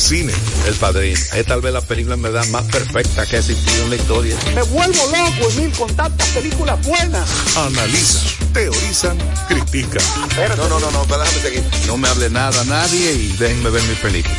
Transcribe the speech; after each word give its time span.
de 0.00 0.06
cine. 0.06 0.32
El 0.66 0.74
Padrino, 0.74 1.18
es 1.34 1.46
tal 1.46 1.60
vez 1.60 1.72
la 1.72 1.80
película 1.80 2.14
en 2.14 2.22
verdad 2.22 2.46
más 2.46 2.64
perfecta 2.64 3.26
que 3.26 3.36
ha 3.36 3.38
existido 3.38 3.84
en 3.84 3.90
la 3.90 3.96
historia. 3.96 4.36
Me 4.54 4.62
vuelvo 4.62 5.02
loco, 5.06 5.50
Emil, 5.50 5.72
con 5.72 5.94
tantas 5.94 6.28
películas 6.28 6.86
buenas. 6.86 7.28
Analizan, 7.56 8.52
teorizan, 8.52 9.18
critican. 9.48 10.02
No, 10.56 10.68
no, 10.68 10.80
no, 10.80 10.90
no, 10.90 11.04
déjame 11.04 11.40
seguir. 11.42 11.64
No 11.86 11.96
me 11.96 12.08
hable 12.08 12.30
nada 12.30 12.60
a 12.60 12.64
nadie 12.64 13.12
y 13.12 13.36
déjenme 13.36 13.70
ver 13.70 13.82
mi 13.82 13.94
película. 13.96 14.36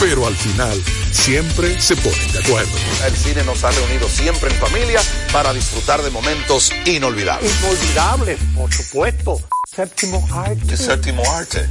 Pero 0.00 0.26
al 0.26 0.36
final, 0.36 0.82
siempre 1.12 1.80
se 1.80 1.96
ponen 1.96 2.32
de 2.32 2.38
acuerdo. 2.38 2.70
El 3.04 3.16
cine 3.16 3.42
nos 3.44 3.64
ha 3.64 3.70
reunido 3.72 4.08
siempre 4.08 4.50
en 4.50 4.56
familia 4.56 5.00
para 5.32 5.52
disfrutar 5.52 6.02
de 6.02 6.10
momentos 6.10 6.72
inolvidables. 6.86 7.52
Inolvidable, 7.60 8.38
por 8.54 8.72
supuesto. 8.72 9.40
Séptimo 9.74 10.26
arte. 10.32 10.70
El 10.70 10.78
séptimo 10.78 11.22
arte. 11.30 11.68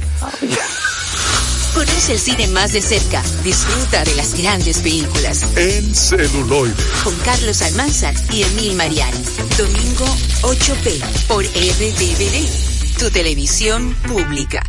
Conoce 1.74 2.12
el 2.12 2.18
cine 2.18 2.46
más 2.48 2.72
de 2.72 2.80
cerca. 2.80 3.22
Disfruta 3.44 4.04
de 4.04 4.14
las 4.16 4.34
grandes 4.34 4.78
películas. 4.78 5.44
En 5.56 5.94
celuloide. 5.94 6.74
Con 7.04 7.14
Carlos 7.18 7.62
Almanzar 7.62 8.14
y 8.32 8.42
Emil 8.42 8.74
Mariani. 8.74 9.22
Domingo 9.56 10.06
8P 10.42 11.26
por 11.26 11.44
RTVD. 11.44 12.98
Tu 12.98 13.10
televisión 13.10 13.94
pública. 14.06 14.62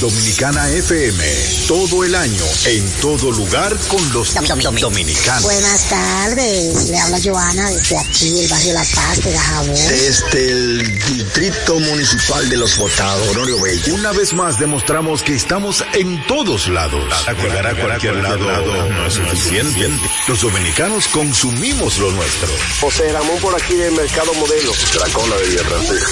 Dominicana 0.00 0.70
FM, 0.70 1.22
todo 1.68 2.04
el 2.04 2.14
año, 2.14 2.42
en 2.64 2.90
todo 3.02 3.30
lugar 3.32 3.76
con 3.88 4.12
los 4.14 4.34
dominicanos. 4.80 5.42
Buenas 5.42 5.88
tardes, 5.90 6.88
le 6.88 6.98
habla 6.98 7.18
Joana 7.22 7.68
desde 7.70 7.98
aquí, 7.98 8.40
el 8.40 8.48
barrio 8.48 8.72
La 8.72 8.84
Paz 8.94 9.22
de 9.22 9.32
Dajabón. 9.32 9.74
Desde 9.74 10.50
el 10.50 10.98
Distrito 11.00 11.78
Municipal 11.80 12.48
de 12.48 12.56
Los 12.56 12.78
Botados, 12.78 13.28
Honorio 13.28 13.60
Bello. 13.60 13.94
Una 13.94 14.12
vez 14.12 14.32
más 14.32 14.58
demostramos 14.58 15.22
que 15.22 15.34
estamos 15.34 15.84
en 15.92 16.26
todos 16.26 16.68
lados. 16.68 17.04
Llegar 17.42 17.66
a 17.66 17.74
cualquier 17.74 18.16
lado 18.16 18.88
no 18.88 19.06
es 19.06 19.12
suficiente. 19.14 19.88
Los 20.28 20.40
dominicanos 20.40 21.08
consumimos 21.08 21.98
lo 21.98 22.10
nuestro. 22.12 22.48
José 22.80 23.12
Ramón 23.12 23.38
por 23.42 23.54
aquí 23.60 23.74
del 23.74 23.92
Mercado 23.92 24.32
Modelo. 24.34 24.72
Dracola 24.94 25.36
de 25.36 25.46
Villa. 25.48 25.62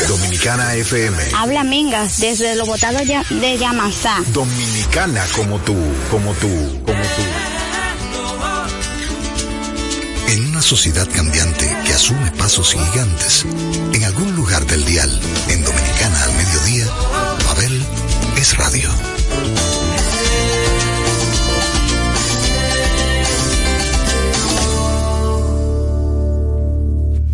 Dominicana 0.09 0.75
FM. 0.75 1.23
Habla 1.35 1.65
Mingas 1.65 2.19
desde 2.21 2.55
Los 2.55 2.69
Botados 2.69 3.03
ya- 3.07 3.25
de 3.31 3.57
Dominicana 4.33 5.25
como 5.37 5.57
tú, 5.61 5.77
como 6.11 6.35
tú, 6.35 6.49
como 6.85 7.01
tú. 7.01 7.23
En 10.33 10.49
una 10.49 10.61
sociedad 10.61 11.09
cambiante 11.15 11.73
que 11.87 11.93
asume 11.93 12.33
pasos 12.33 12.73
gigantes, 12.73 13.47
en 13.93 14.03
algún 14.03 14.35
lugar 14.35 14.67
del 14.67 14.85
dial, 14.85 15.09
en 15.49 15.63
Dominicana 15.63 16.25
al 16.25 16.33
mediodía, 16.35 16.87
Pavel 17.47 17.81
es 18.37 18.57
radio. 18.57 18.91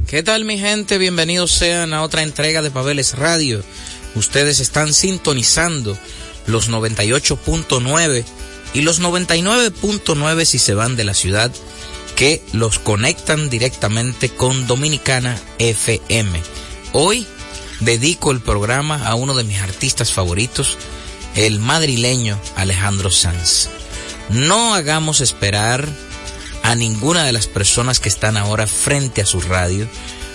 ¿Qué 0.07 0.23
tal 0.23 0.45
mi 0.45 0.59
gente? 0.59 0.99
Bienvenidos 0.99 1.53
sean 1.53 1.95
a 1.95 2.03
otra 2.03 2.23
entrega 2.23 2.61
de 2.61 2.71
Pabeles 2.71 3.17
Radio. 3.17 3.65
Ustedes 4.15 4.61
están 4.61 4.93
sintonizando 4.93 5.99
los 6.47 6.71
98.9 6.71 8.25
y 8.75 8.83
los 8.83 9.01
99.9 9.01 10.45
si 10.45 10.59
se 10.59 10.75
van 10.75 10.97
de 10.97 11.05
la 11.05 11.15
ciudad 11.15 11.53
que 12.17 12.43
los 12.53 12.79
conectan 12.79 13.51
directamente 13.51 14.29
con 14.29 14.67
Dominicana 14.67 15.41
FM. 15.59 16.41
Hoy 16.93 17.27
dedico 17.81 18.31
el 18.31 18.41
programa 18.41 19.07
a 19.07 19.15
uno 19.15 19.35
de 19.35 19.45
mis 19.45 19.61
artistas 19.61 20.13
favoritos, 20.13 20.79
el 21.35 21.59
madrileño 21.59 22.41
Alejandro 22.57 23.11
Sanz. 23.11 23.69
No 24.31 24.75
hagamos 24.75 25.21
esperar 25.21 25.89
a 26.63 26.75
ninguna 26.75 27.25
de 27.25 27.33
las 27.33 27.47
personas 27.47 28.01
que 28.01 28.09
están 28.09 28.37
ahora 28.37 28.67
frente 28.67 29.21
a 29.21 29.27
su 29.27 29.41
radio 29.41 29.89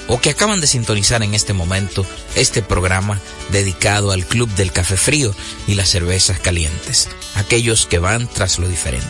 o 0.09 0.19
que 0.19 0.31
acaban 0.31 0.59
de 0.59 0.67
sintonizar 0.67 1.23
en 1.23 1.33
este 1.33 1.53
momento 1.53 2.05
este 2.35 2.61
programa 2.61 3.21
dedicado 3.51 4.11
al 4.11 4.25
Club 4.25 4.49
del 4.55 4.73
Café 4.73 4.97
Frío 4.97 5.33
y 5.67 5.75
las 5.75 5.89
cervezas 5.89 6.39
calientes, 6.39 7.07
aquellos 7.35 7.85
que 7.85 7.99
van 7.99 8.27
tras 8.27 8.59
lo 8.59 8.67
diferente. 8.67 9.07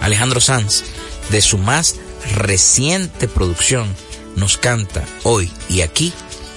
Alejandro 0.00 0.40
Sanz, 0.40 0.84
de 1.30 1.42
su 1.42 1.58
más 1.58 1.96
reciente 2.34 3.28
producción, 3.28 3.94
nos 4.36 4.56
canta 4.56 5.04
hoy 5.24 5.50
y 5.68 5.82
aquí 5.82 6.12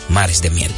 Mares 0.07 0.41
de 0.41 0.51
Miel. 0.51 0.71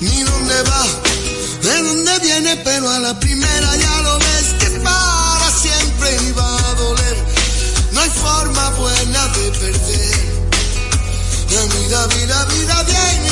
Ni 0.00 0.22
dónde 0.22 0.62
va, 0.62 0.86
de 1.62 1.82
dónde 1.82 2.18
viene, 2.20 2.56
pero 2.58 2.88
a 2.88 2.98
la 3.00 3.18
primera 3.18 3.76
ya 3.76 4.00
lo 4.02 4.18
ves 4.18 4.46
que 4.60 4.70
para 4.80 5.50
siempre 5.50 6.16
iba 6.28 6.70
a 6.70 6.74
doler. 6.74 7.16
No 7.92 8.00
hay 8.00 8.10
forma 8.10 8.70
buena 8.70 9.28
de 9.28 9.50
perder. 9.50 10.34
La 11.54 11.62
vida, 11.74 12.06
vida, 12.06 12.44
vida 12.46 12.82
bien 12.84 13.23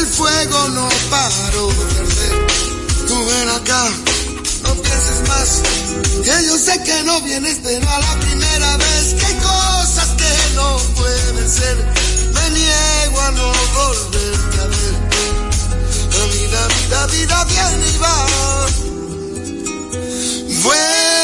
el 0.00 0.06
fuego 0.06 0.68
no 0.70 0.88
paró 1.10 1.68
de 1.68 1.98
arder. 2.00 2.46
Tú 3.06 3.26
ven 3.26 3.48
acá, 3.50 3.88
no 4.62 4.74
pienses 4.74 5.28
más, 5.28 5.62
que 6.24 6.46
yo 6.46 6.58
sé 6.58 6.82
que 6.84 7.02
no 7.02 7.20
vienes, 7.20 7.58
pero 7.62 7.84
la 7.84 8.14
primera 8.20 8.76
vez 8.78 9.14
que 9.18 9.26
hay 9.26 9.34
cosas 9.34 10.08
que 10.16 10.54
no 10.54 10.78
pueden 10.96 11.50
ser, 11.50 11.76
me 12.34 12.50
niego 12.50 13.20
a 13.20 13.30
no 13.32 13.52
volverte 13.74 14.60
a 14.60 14.66
ver. 14.72 14.94
La 16.16 16.24
vida, 16.34 16.60
vida, 16.76 17.06
vida 17.06 17.44
viene 17.44 17.86
y 17.94 17.98
va. 17.98 18.16
Vuelvo 20.62 21.19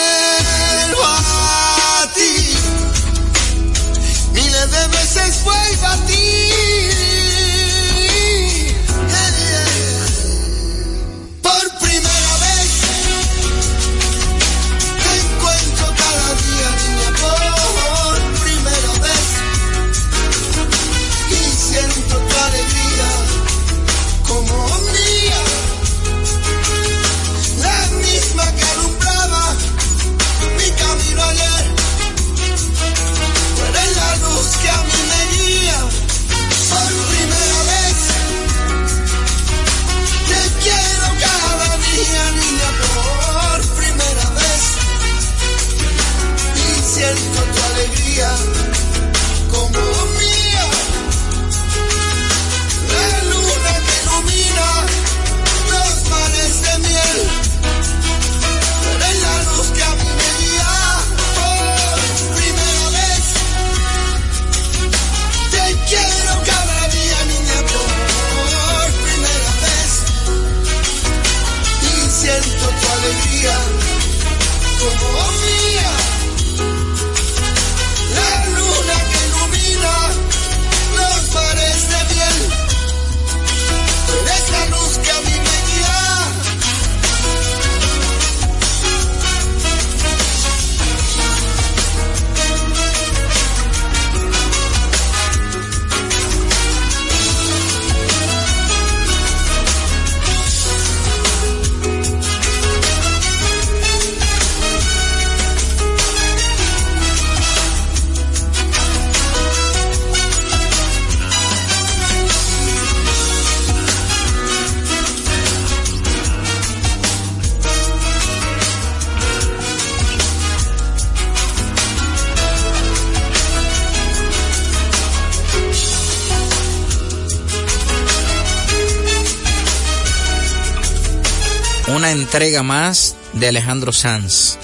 una 131.97 132.11
entrega 132.11 132.63
más 132.63 133.17
de 133.33 133.49
Alejandro 133.49 133.91
Sanz, 133.91 134.59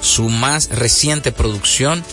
su 0.00 0.28
más 0.28 0.68
reciente 0.70 1.32
producción, 1.32 2.04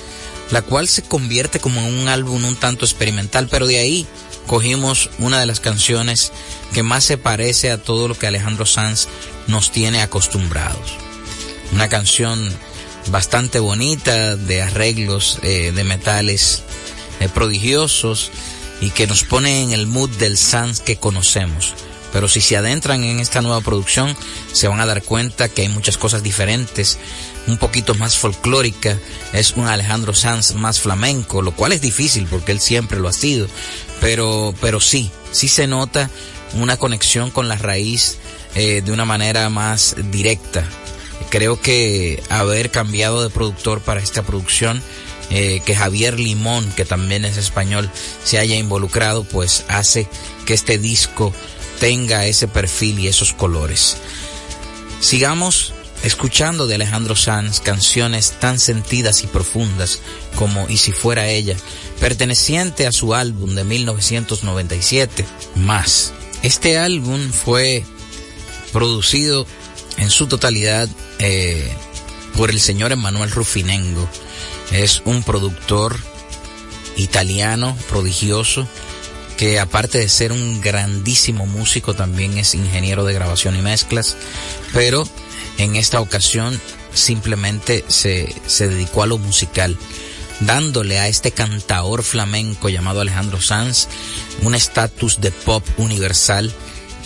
la 0.50 0.63
cual 0.63 0.88
se 0.88 1.04
convierte 1.04 1.59
como 1.59 1.80
en 1.81 1.94
un 1.94 2.07
álbum 2.07 2.44
un 2.44 2.56
tanto 2.56 2.83
experimental, 2.83 3.48
pero 3.51 3.68
de 3.68 3.77
ahí 3.77 4.07
cogimos 4.48 5.12
una 5.19 5.39
de 5.39 5.45
las 5.45 5.59
canciones 5.59 6.31
que 6.74 6.81
más 6.81 7.04
se 7.04 7.19
parece 7.19 7.69
a 7.69 7.77
todo 7.77 8.07
lo 8.07 8.18
que 8.18 8.25
Alejandro 8.25 8.65
Sanz 8.65 9.07
nos 9.45 9.71
tiene 9.71 10.01
acostumbrados. 10.01 10.97
Una 11.71 11.87
canción 11.87 12.52
bastante 13.11 13.59
bonita, 13.59 14.35
de 14.37 14.64
arreglos 14.64 15.37
eh, 15.44 15.71
de 15.71 15.83
metales 15.83 16.64
eh, 17.19 17.30
prodigiosos 17.30 18.31
y 18.81 18.90
que 18.90 19.06
nos 19.06 19.23
pone 19.23 19.61
en 19.61 19.71
el 19.71 19.85
mood 19.85 20.09
del 20.18 20.35
Sanz 20.35 20.80
que 20.80 20.97
conocemos 20.97 21.76
pero 22.11 22.28
si 22.28 22.42
se 22.42 22.57
adentran 22.57 23.04
en 23.04 23.19
esta 23.19 23.42
nueva 23.42 23.61
producción 23.61 24.16
se 24.52 24.68
van 24.68 24.80
a 24.80 24.85
dar 24.85 25.04
cuenta 25.04 25.49
que 25.49 25.64
hay 25.64 25.69
muchas 25.69 25.97
cosas 25.97 26.23
diferentes, 26.23 26.97
un 27.47 27.57
poquito 27.57 27.95
más 27.95 28.18
folclórica, 28.18 28.97
es 29.33 29.54
un 29.56 29.68
Alejandro 29.68 30.14
Sanz 30.14 30.54
más 30.54 30.80
flamenco, 30.80 31.42
lo 31.42 31.54
cual 31.54 31.71
es 31.71 31.81
difícil 31.81 32.28
porque 32.30 32.52
él 32.52 32.59
siempre 32.59 32.99
lo 32.99 33.07
ha 33.07 33.14
sido, 33.14 33.47
pero, 34.02 34.54
pero 34.61 34.80
sí, 34.80 35.11
sí 35.31 35.47
se 35.47 35.68
nota 35.68 36.09
una 36.54 36.78
conexión 36.78 37.31
con 37.31 37.47
la 37.47 37.56
raíz 37.56 38.18
eh, 38.56 38.81
de 38.83 38.92
una 38.92 39.06
manera 39.06 39.49
más 39.49 39.95
directa. 40.11 40.66
Creo 41.30 41.59
que 41.59 42.23
haber 42.30 42.71
cambiado 42.71 43.21
de 43.21 43.30
productor 43.30 43.81
para 43.81 44.02
esta 44.02 44.23
producción 44.23 44.81
eh, 45.30 45.61
que 45.66 45.76
Javier 45.76 46.19
Limón, 46.19 46.71
que 46.71 46.85
también 46.85 47.26
es 47.26 47.37
español, 47.37 47.90
se 48.23 48.40
haya 48.40 48.56
involucrado, 48.56 49.26
pues 49.26 49.66
hace 49.68 50.07
que 50.45 50.54
este 50.54 50.78
disco 50.78 51.33
tenga 51.79 52.25
ese 52.25 52.47
perfil 52.47 52.99
y 52.99 53.07
esos 53.07 53.33
colores. 53.33 53.97
Sigamos 54.99 55.73
escuchando 56.03 56.67
de 56.67 56.75
Alejandro 56.75 57.15
Sanz 57.15 57.59
canciones 57.59 58.33
tan 58.39 58.59
sentidas 58.59 59.23
y 59.23 59.27
profundas 59.27 59.99
como 60.35 60.69
Y 60.69 60.77
si 60.77 60.91
fuera 60.91 61.27
ella, 61.27 61.55
perteneciente 61.99 62.85
a 62.85 62.91
su 62.91 63.15
álbum 63.15 63.55
de 63.55 63.63
1997, 63.63 65.25
Más. 65.55 66.13
Este 66.43 66.77
álbum 66.77 67.31
fue 67.31 67.83
producido 68.71 69.47
en 69.97 70.11
su 70.11 70.27
totalidad 70.27 70.87
eh, 71.17 71.67
por 72.35 72.51
el 72.51 72.59
señor 72.59 72.91
Emanuel 72.91 73.31
Rufinengo. 73.31 74.07
Es 74.71 75.01
un 75.05 75.23
productor 75.23 75.97
italiano 76.95 77.75
prodigioso 77.89 78.67
que 79.37 79.59
aparte 79.59 79.99
de 79.99 80.09
ser 80.09 80.31
un 80.31 80.59
grandísimo 80.61 81.45
músico, 81.45 81.94
también 81.94 82.37
es 82.37 82.56
ingeniero 82.56 83.06
de 83.06 83.13
grabación 83.13 83.56
y 83.56 83.61
mezclas, 83.61 84.17
pero 84.73 85.07
en 85.57 85.75
esta 85.75 86.01
ocasión 86.01 86.59
simplemente 86.94 87.85
se, 87.87 88.33
se 88.47 88.67
dedicó 88.67 89.03
a 89.03 89.07
lo 89.07 89.19
musical, 89.19 89.77
dándole 90.39 90.99
a 90.99 91.07
este 91.07 91.31
cantaor 91.31 92.03
flamenco 92.03 92.69
llamado 92.69 93.01
Alejandro 93.01 93.39
Sanz 93.39 93.87
un 94.41 94.56
estatus 94.56 95.21
de 95.21 95.31
pop 95.31 95.63
universal 95.77 96.51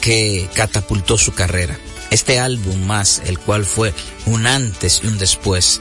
que 0.02 0.50
catapultó 0.54 1.18
su 1.18 1.34
carrera. 1.34 1.78
Este 2.10 2.40
álbum 2.40 2.82
más, 2.82 3.22
el 3.26 3.40
cual 3.40 3.66
fue 3.66 3.94
un 4.26 4.48
antes 4.48 5.02
y 5.04 5.08
un 5.08 5.18
después 5.18 5.80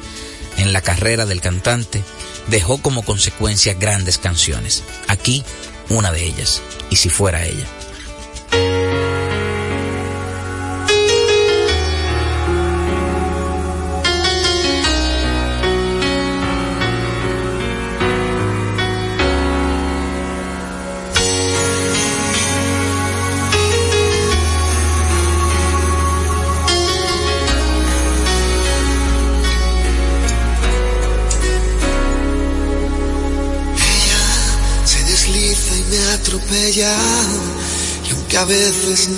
en 0.58 0.72
la 0.72 0.80
carrera 0.80 1.26
del 1.26 1.40
cantante, 1.40 2.02
dejó 2.48 2.78
como 2.78 3.02
consecuencia 3.02 3.74
grandes 3.74 4.18
canciones. 4.18 4.82
Aquí 5.08 5.44
una 5.90 6.12
de 6.12 6.24
ellas, 6.24 6.62
y 6.88 6.96
si 6.96 7.08
fuera 7.08 7.44
ella. 7.44 7.66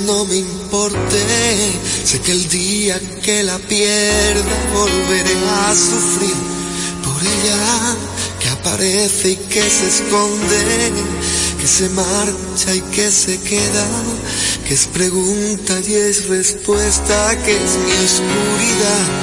No 0.07 0.25
me 0.25 0.37
importe, 0.37 1.23
sé 2.05 2.21
que 2.21 2.33
el 2.33 2.49
día 2.49 3.01
que 3.23 3.43
la 3.43 3.59
pierda 3.59 4.57
volveré 4.73 5.37
a 5.67 5.75
sufrir 5.75 6.35
por 7.05 7.21
ella 7.23 7.97
que 8.41 8.49
aparece 8.49 9.31
y 9.31 9.37
que 9.37 9.63
se 9.63 9.89
esconde, 9.89 10.93
que 11.61 11.67
se 11.67 11.89
marcha 11.91 12.75
y 12.75 12.81
que 12.81 13.11
se 13.11 13.39
queda, 13.41 13.87
que 14.67 14.75
es 14.75 14.87
pregunta 14.87 15.79
y 15.87 15.95
es 15.95 16.29
respuesta, 16.29 17.37
que 17.45 17.53
es 17.53 17.73
mi 17.85 17.93
oscuridad. 18.05 19.23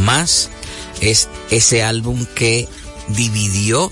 más 0.00 0.50
es 1.00 1.28
ese 1.50 1.82
álbum 1.82 2.26
que 2.34 2.68
dividió 3.08 3.90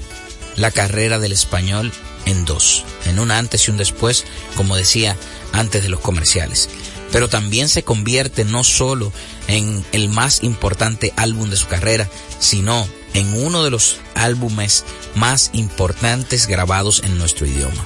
la 0.57 0.71
carrera 0.71 1.19
del 1.19 1.33
español 1.33 1.93
en 2.27 2.45
dos, 2.45 2.85
en 3.07 3.19
un 3.19 3.31
antes 3.31 3.67
y 3.67 3.71
un 3.71 3.77
después, 3.77 4.25
como 4.57 4.77
decía 4.77 5.17
antes 5.53 5.83
de 5.83 5.89
los 5.89 6.01
comerciales. 6.01 6.69
Pero 7.11 7.29
también 7.29 7.69
se 7.69 7.85
convierte 7.85 8.45
no 8.45 8.65
solo 8.65 9.13
en 9.47 9.85
el 9.93 10.09
más 10.11 10.43
importante 10.43 11.15
álbum 11.17 11.49
de 11.49 11.57
su 11.57 11.67
carrera, 11.67 12.09
sino 12.39 12.87
en 13.15 13.33
uno 13.43 13.65
de 13.65 13.71
los 13.71 13.97
álbumes 14.15 14.85
más 15.15 15.51
importantes 15.55 16.47
grabados 16.47 17.03
en 17.05 17.17
nuestro 17.17 17.47
idioma. 17.47 17.85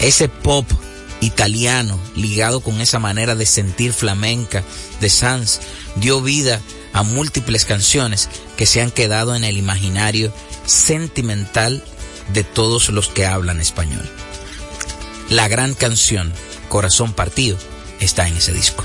Ese 0.00 0.28
pop 0.28 0.66
italiano 1.20 1.98
ligado 2.14 2.60
con 2.60 2.80
esa 2.80 2.98
manera 2.98 3.34
de 3.34 3.46
sentir 3.46 3.92
flamenca 3.92 4.62
de 5.00 5.10
Sanz 5.10 5.60
dio 5.96 6.20
vida 6.20 6.60
a 6.92 7.02
múltiples 7.02 7.64
canciones 7.64 8.28
que 8.56 8.66
se 8.66 8.80
han 8.80 8.90
quedado 8.90 9.34
en 9.34 9.44
el 9.44 9.56
imaginario 9.56 10.32
sentimental 10.66 11.82
de 12.32 12.44
todos 12.44 12.88
los 12.88 13.08
que 13.08 13.26
hablan 13.26 13.60
español. 13.60 14.08
La 15.28 15.48
gran 15.48 15.74
canción 15.74 16.32
Corazón 16.68 17.12
Partido 17.12 17.58
está 18.00 18.28
en 18.28 18.36
ese 18.36 18.52
disco. 18.52 18.84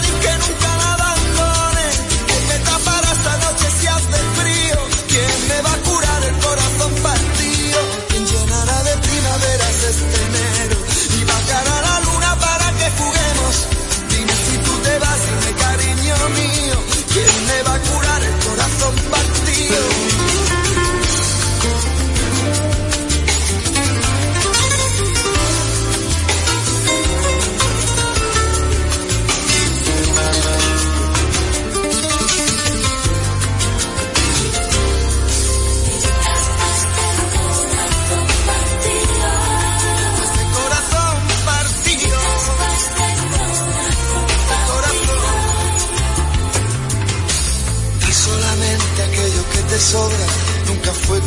me 5.59 5.90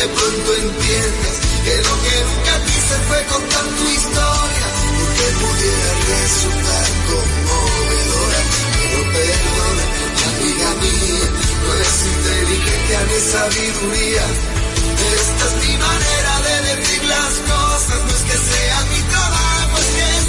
De 0.00 0.08
pronto 0.08 0.54
entiendas 0.54 1.36
que 1.62 1.76
lo 1.76 1.94
que 2.00 2.16
nunca 2.24 2.54
quise 2.64 2.94
fue 3.06 3.20
contar 3.26 3.64
tu 3.76 3.84
historia, 3.84 4.66
porque 4.96 5.26
pudiera 5.44 5.92
resultar 6.08 6.86
conmovedora, 7.10 8.40
pero 8.72 9.00
perdona, 9.12 9.84
amiga 10.30 10.70
mía, 10.80 11.28
no 11.62 11.70
es 11.84 11.96
inteligencia 12.16 12.98
ni 13.10 13.18
sabiduría, 13.28 14.24
esta 15.20 15.44
es 15.50 15.68
mi 15.68 15.74
manera 15.76 16.32
de 16.48 16.76
decir 16.76 17.04
las 17.04 17.32
cosas, 17.52 17.98
no 18.00 18.12
es 18.16 18.22
que 18.24 18.38
sea 18.48 18.78
mi 18.88 19.00
trabajo, 19.12 19.76
es 19.80 20.19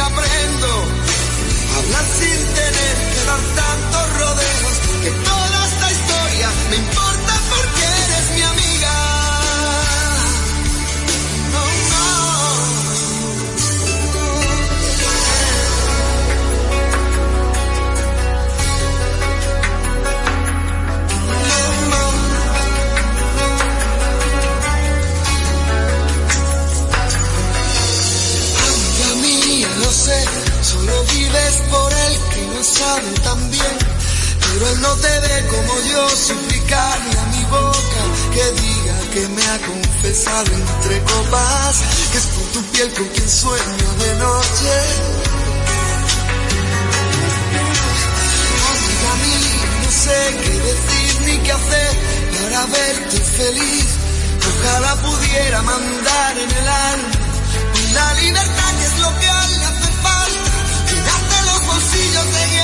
aprendo. 0.00 0.68
A 1.74 1.78
hablar 1.78 2.04
sin 2.18 2.40
tener 2.54 2.96
que 3.12 3.24
dar 3.26 3.42
tantos 3.62 4.18
rodeos, 4.20 4.74
que 5.02 5.10
toda 5.10 5.66
esta 5.66 5.92
historia 5.92 6.48
me 6.70 6.76
importa 6.76 7.03
vives 31.34 31.62
por 31.70 31.92
él 31.92 32.18
que 32.32 32.42
no 32.54 32.64
sabe 32.64 33.10
tan 33.22 33.50
bien. 33.50 33.78
Pero 34.40 34.68
él 34.68 34.80
no 34.80 34.94
te 34.96 35.20
ve 35.20 35.46
como 35.48 35.80
yo 35.90 36.08
suplicarle 36.10 37.18
a 37.18 37.24
mi 37.26 37.44
boca 37.44 38.02
que 38.32 38.44
diga 38.62 39.00
que 39.12 39.28
me 39.28 39.42
ha 39.42 39.58
confesado 39.58 40.52
entre 40.52 41.02
copas, 41.02 41.82
que 42.12 42.18
es 42.18 42.26
por 42.26 42.44
tu 42.52 42.62
piel 42.70 42.92
con 42.94 43.08
quien 43.08 43.28
sueño 43.28 43.88
de 43.98 44.14
noche. 44.16 44.74
Amiga 48.70 49.12
mía, 49.24 49.66
no 49.82 49.90
sé 49.90 50.36
qué 50.42 50.54
decir 50.70 51.20
ni 51.26 51.36
qué 51.38 51.52
hacer 51.52 51.96
para 52.42 52.66
verte 52.66 53.18
feliz. 53.38 53.86
Ojalá 54.46 54.96
pudiera 55.02 55.62
mandar 55.62 56.38
en 56.38 56.50
el 56.50 56.68
alma 56.68 57.24
la 57.94 58.14
libertad 58.14 58.73
los 61.96 62.02
bolsillos 62.02 62.32
de 62.32 62.63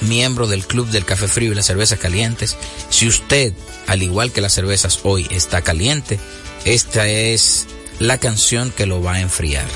miembro 0.00 0.46
del 0.46 0.66
Club 0.66 0.88
del 0.88 1.04
Café 1.04 1.28
Frío 1.28 1.52
y 1.52 1.54
las 1.54 1.66
Cervezas 1.66 1.98
Calientes, 1.98 2.56
si 2.90 3.06
usted, 3.08 3.52
al 3.86 4.02
igual 4.02 4.32
que 4.32 4.40
las 4.40 4.52
cervezas 4.54 5.00
hoy, 5.02 5.26
está 5.30 5.62
caliente, 5.62 6.18
esta 6.64 7.08
es 7.08 7.66
la 7.98 8.18
canción 8.18 8.70
que 8.70 8.86
lo 8.86 9.02
va 9.02 9.14
a 9.14 9.20
enfriar. 9.20 9.66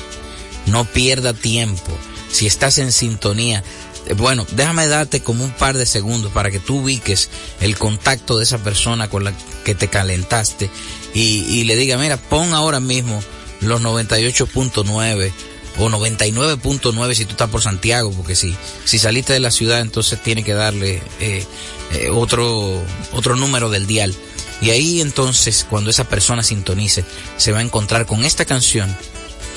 No 0.65 0.85
pierda 0.85 1.33
tiempo. 1.33 1.97
si 2.31 2.47
estás 2.47 2.77
en 2.77 2.91
sintonía. 2.91 3.63
Eh, 4.07 4.13
Bueno, 4.13 4.45
déjame 4.51 4.87
darte 4.87 5.21
como 5.21 5.43
un 5.43 5.51
par 5.51 5.77
de 5.77 5.85
segundos 5.85 6.31
para 6.31 6.49
que 6.49 6.59
tú 6.59 6.79
ubiques 6.79 7.29
el 7.59 7.77
contacto 7.77 8.37
de 8.37 8.43
esa 8.45 8.57
persona 8.57 9.09
con 9.09 9.23
la 9.23 9.33
que 9.65 9.75
te 9.75 9.89
calentaste 9.89 10.69
y, 11.13 11.43
y 11.43 11.63
le 11.65 11.75
diga, 11.75 11.97
mira, 11.97 12.15
pon 12.17 12.53
ahora 12.53 12.79
mismo 12.79 13.21
los 13.59 13.81
98.9 13.81 15.31
o 15.77 15.89
99.9 15.89 17.13
si 17.13 17.25
tú 17.25 17.31
estás 17.31 17.49
por 17.49 17.61
Santiago, 17.61 18.11
porque 18.11 18.35
si, 18.35 18.55
si 18.85 18.99
saliste 18.99 19.33
de 19.33 19.39
la 19.39 19.51
ciudad 19.51 19.81
entonces 19.81 20.21
tiene 20.21 20.43
que 20.43 20.53
darle 20.53 21.01
eh, 21.19 21.45
eh, 21.91 22.09
otro, 22.11 22.81
otro 23.13 23.35
número 23.35 23.69
del 23.69 23.87
dial. 23.87 24.13
Y 24.61 24.69
ahí 24.69 25.01
entonces 25.01 25.65
cuando 25.69 25.89
esa 25.89 26.03
persona 26.03 26.43
sintonice 26.43 27.03
se 27.37 27.51
va 27.51 27.59
a 27.59 27.63
encontrar 27.63 28.05
con 28.05 28.23
esta 28.23 28.45
canción 28.45 28.95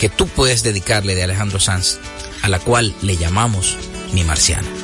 que 0.01 0.09
tú 0.09 0.27
puedes 0.27 0.63
dedicarle 0.63 1.15
de 1.15 1.25
Alejandro 1.25 1.61
Sanz, 1.61 1.99
a 2.43 2.49
la 2.49 2.59
cual 2.59 2.95
le 3.03 3.17
llamamos 3.17 3.77
Mi 4.13 4.25
Marciana. 4.25 4.84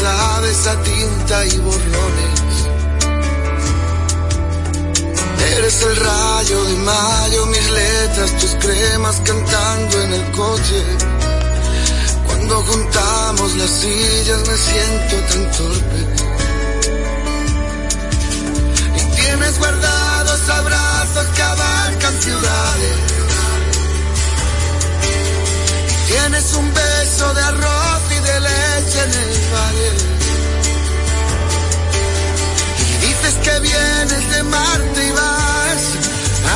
Sabes 0.00 0.66
a 0.66 0.82
tinta 0.82 1.46
y 1.46 1.58
borrones. 1.58 2.40
Eres 5.56 5.82
el 5.82 5.96
rayo 5.96 6.64
de 6.64 6.74
mayo, 6.74 7.46
mis 7.46 7.70
letras, 7.70 8.30
tus 8.40 8.54
cremas 8.64 9.16
cantando 9.24 10.02
en 10.02 10.12
el 10.12 10.24
coche. 10.32 10.80
Cuando 12.26 12.62
juntamos 12.62 13.56
las 13.56 13.70
sillas 13.70 14.40
me 14.48 14.56
siento 14.68 15.14
tan 15.30 15.44
torpe. 15.56 16.00
Y 19.00 19.02
tienes 19.20 19.58
guardados 19.58 20.48
abrazos 20.48 21.26
que 21.34 21.42
abarcan 21.42 22.22
ciudades. 22.22 22.96
Y 25.90 26.12
tienes 26.12 26.54
un 26.54 26.74
beso 26.74 27.34
de 27.34 27.42
arroz 27.42 28.02
y 28.16 28.20
de 28.28 28.40
leche 28.40 29.02
en 29.04 29.12
el 29.22 29.37
vienes 33.60 34.30
de 34.30 34.42
Marte 34.44 35.06
y 35.06 35.12
vas 35.12 35.82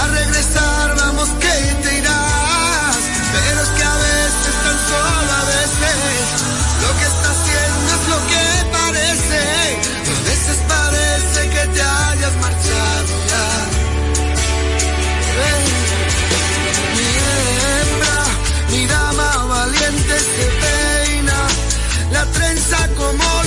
a 0.00 0.06
regresar, 0.08 0.96
vamos 0.96 1.28
que 1.40 1.56
te 1.82 1.98
irás. 1.98 2.96
Pero 3.32 3.62
es 3.62 3.68
que 3.76 3.84
a 3.84 3.96
veces, 3.96 4.54
tan 4.64 4.78
solo 4.88 5.32
a 5.32 5.44
veces, 5.56 6.24
lo 6.82 6.90
que 6.98 7.06
está 7.12 7.28
haciendo 7.36 7.88
es 7.98 8.04
lo 8.12 8.18
que 8.30 8.44
parece. 8.78 9.40
A 10.12 10.22
veces 10.30 10.56
parece 10.68 11.40
que 11.54 11.66
te 11.74 11.82
hayas 11.82 12.34
marchado 12.40 13.12
ya. 13.30 13.48
Ven, 15.38 15.62
mi 16.96 17.08
hembra, 17.70 18.18
mi 18.70 18.86
dama 18.86 19.44
valiente 19.46 20.18
se 20.18 20.46
peina, 20.62 21.38
la 22.12 22.24
trenza 22.26 22.88
como 22.96 23.41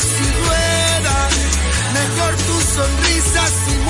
si 0.00 0.24
ruedan, 0.24 1.30
mejor 1.92 2.36
tu 2.36 2.60
sonrisa 2.74 3.42
Luego 3.66 3.81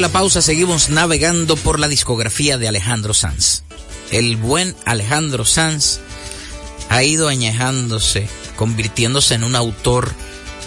la 0.00 0.08
pausa 0.08 0.40
seguimos 0.40 0.88
navegando 0.88 1.56
por 1.56 1.78
la 1.78 1.86
discografía 1.86 2.56
de 2.56 2.68
Alejandro 2.68 3.12
Sanz. 3.12 3.62
El 4.10 4.36
buen 4.36 4.74
Alejandro 4.86 5.44
Sanz 5.44 5.98
ha 6.88 7.02
ido 7.02 7.28
añejándose, 7.28 8.26
convirtiéndose 8.56 9.34
en 9.34 9.44
un 9.44 9.56
autor 9.56 10.14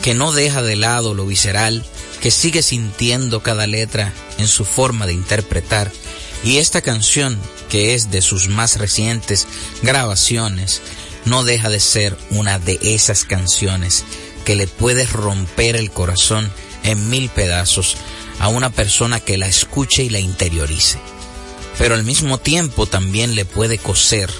que 0.03 0.13
no 0.13 0.33
deja 0.33 0.61
de 0.61 0.75
lado 0.75 1.15
lo 1.15 1.25
visceral, 1.25 1.83
que 2.21 2.29
sigue 2.29 2.61
sintiendo 2.61 3.41
cada 3.41 3.65
letra 3.65 4.13
en 4.37 4.47
su 4.47 4.65
forma 4.65 5.07
de 5.07 5.13
interpretar. 5.13 5.91
Y 6.43 6.57
esta 6.57 6.81
canción, 6.81 7.39
que 7.69 7.95
es 7.95 8.11
de 8.11 8.21
sus 8.21 8.49
más 8.49 8.77
recientes 8.77 9.47
grabaciones, 9.81 10.81
no 11.25 11.43
deja 11.43 11.69
de 11.69 11.79
ser 11.79 12.15
una 12.29 12.59
de 12.59 12.77
esas 12.83 13.23
canciones 13.23 14.03
que 14.45 14.55
le 14.55 14.67
puede 14.67 15.07
romper 15.07 15.75
el 15.75 15.89
corazón 15.89 16.51
en 16.83 17.09
mil 17.09 17.29
pedazos 17.29 17.97
a 18.39 18.47
una 18.47 18.69
persona 18.69 19.19
que 19.19 19.37
la 19.37 19.47
escuche 19.47 20.03
y 20.03 20.09
la 20.09 20.19
interiorice. 20.19 20.99
Pero 21.77 21.95
al 21.95 22.03
mismo 22.03 22.37
tiempo 22.37 22.85
también 22.85 23.35
le 23.35 23.45
puede 23.45 23.77
coser 23.77 24.31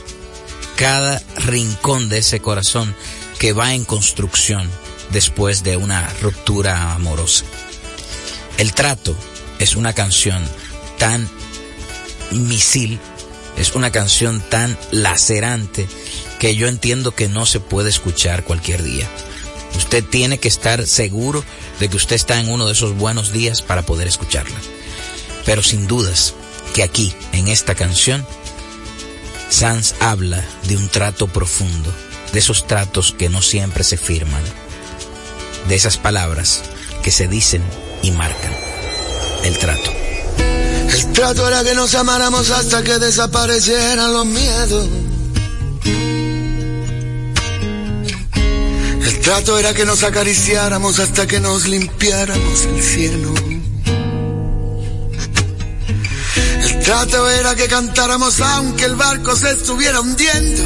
cada 0.75 1.21
rincón 1.37 2.09
de 2.09 2.19
ese 2.19 2.39
corazón 2.39 2.95
que 3.39 3.53
va 3.53 3.73
en 3.73 3.85
construcción 3.85 4.69
después 5.11 5.63
de 5.63 5.77
una 5.77 6.07
ruptura 6.21 6.93
amorosa. 6.93 7.45
El 8.57 8.73
trato 8.73 9.15
es 9.59 9.75
una 9.75 9.93
canción 9.93 10.43
tan 10.97 11.29
misil, 12.31 12.99
es 13.57 13.75
una 13.75 13.91
canción 13.91 14.41
tan 14.49 14.77
lacerante 14.91 15.87
que 16.39 16.55
yo 16.55 16.67
entiendo 16.67 17.13
que 17.13 17.27
no 17.27 17.45
se 17.45 17.59
puede 17.59 17.89
escuchar 17.89 18.43
cualquier 18.43 18.83
día. 18.83 19.07
Usted 19.75 20.03
tiene 20.03 20.37
que 20.37 20.47
estar 20.47 20.85
seguro 20.85 21.43
de 21.79 21.89
que 21.89 21.97
usted 21.97 22.15
está 22.15 22.39
en 22.39 22.49
uno 22.49 22.65
de 22.65 22.73
esos 22.73 22.95
buenos 22.95 23.31
días 23.31 23.61
para 23.61 23.83
poder 23.83 24.07
escucharla. 24.07 24.59
Pero 25.45 25.61
sin 25.61 25.87
dudas 25.87 26.33
que 26.73 26.83
aquí, 26.83 27.13
en 27.31 27.47
esta 27.47 27.75
canción, 27.75 28.25
Sanz 29.49 29.95
habla 29.99 30.43
de 30.63 30.77
un 30.77 30.89
trato 30.89 31.27
profundo, 31.27 31.93
de 32.31 32.39
esos 32.39 32.65
tratos 32.65 33.13
que 33.17 33.29
no 33.29 33.41
siempre 33.41 33.83
se 33.83 33.97
firman, 33.97 34.43
de 35.67 35.75
esas 35.75 35.97
palabras 35.97 36.63
que 37.03 37.11
se 37.11 37.27
dicen 37.27 37.63
y 38.01 38.11
marcan 38.11 38.53
el 39.43 39.57
trato. 39.57 39.91
El 40.89 41.13
trato 41.13 41.47
era 41.47 41.63
que 41.63 41.75
nos 41.75 41.93
amáramos 41.95 42.49
hasta 42.49 42.83
que 42.83 42.97
desaparecieran 42.99 44.13
los 44.13 44.25
miedos 44.25 44.87
trato 49.23 49.57
era 49.57 49.73
que 49.73 49.85
nos 49.85 50.03
acariciáramos 50.03 50.99
hasta 50.99 51.25
que 51.25 51.39
nos 51.39 51.65
limpiáramos 51.65 52.65
el 52.65 52.83
cielo. 52.83 53.33
El 56.61 56.79
trato 56.83 57.29
era 57.29 57.55
que 57.55 57.67
cantáramos 57.67 58.41
aunque 58.41 58.83
el 58.83 58.95
barco 58.95 59.33
se 59.37 59.51
estuviera 59.51 60.01
hundiendo. 60.01 60.63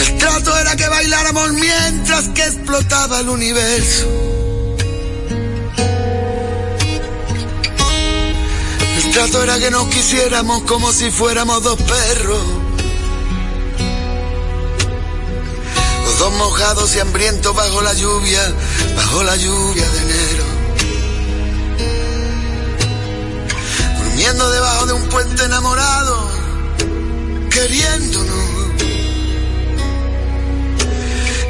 El 0.00 0.18
trato 0.18 0.58
era 0.58 0.74
que 0.74 0.88
bailáramos 0.88 1.52
mientras 1.52 2.24
que 2.30 2.42
explotaba 2.42 3.20
el 3.20 3.28
universo. 3.28 4.06
El 8.96 9.10
trato 9.12 9.42
era 9.44 9.60
que 9.60 9.70
nos 9.70 9.86
quisiéramos 9.88 10.62
como 10.64 10.92
si 10.92 11.10
fuéramos 11.12 11.62
dos 11.62 11.80
perros. 11.82 12.65
Dos 16.18 16.32
mojados 16.34 16.94
y 16.96 17.00
hambrientos 17.00 17.54
bajo 17.54 17.82
la 17.82 17.92
lluvia, 17.92 18.40
bajo 18.96 19.22
la 19.22 19.36
lluvia 19.36 19.88
de 19.88 19.98
enero. 20.02 20.44
Durmiendo 23.98 24.50
debajo 24.50 24.86
de 24.86 24.92
un 24.94 25.08
puente 25.08 25.44
enamorado, 25.44 26.30
queriéndonos. 27.50 28.46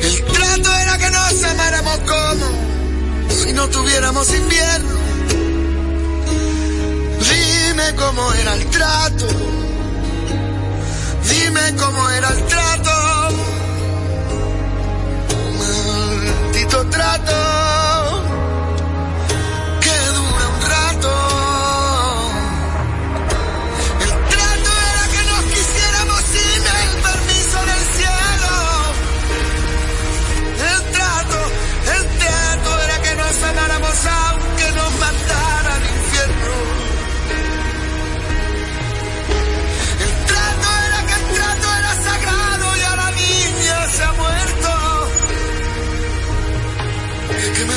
El 0.03 0.25
trato 0.25 0.75
era 0.75 0.99
que 0.99 1.11
nos 1.11 1.45
amáramos 1.45 1.99
como 1.99 2.47
si 3.45 3.53
no 3.53 3.69
tuviéramos 3.69 4.35
invierno. 4.35 4.97
Dime 7.21 7.95
cómo 7.97 8.33
era 8.33 8.55
el 8.55 8.67
trato. 8.67 9.27
Dime 11.29 11.75
cómo 11.77 12.11
era 12.11 12.29
el 12.31 12.47
trato. 12.47 12.96
Trato 16.65 17.86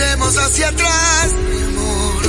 miremos 0.00 0.36
hacia 0.38 0.68
atrás, 0.68 1.32
mi 1.32 1.62
amor. 1.62 2.22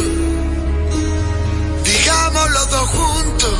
Digamos 1.84 2.52
los 2.52 2.70
dos 2.70 2.90
juntos 2.90 3.60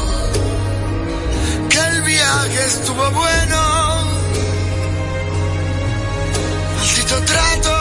que 1.70 1.78
el 1.78 2.01
viaje 2.01 2.66
estuvo 2.66 3.12
bueno. 3.12 3.62
Maldito 6.78 7.22
trato 7.24 7.80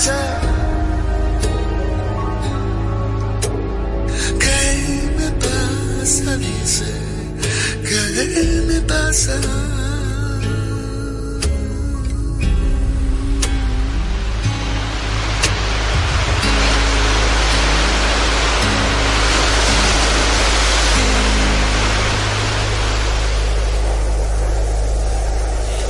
noche 0.00 0.12
¿Qué 4.38 5.10
me 5.18 5.30
pasa? 5.32 6.36
Dice, 6.36 6.84
¿qué 7.82 8.62
me 8.66 8.80
pasa? 8.82 9.40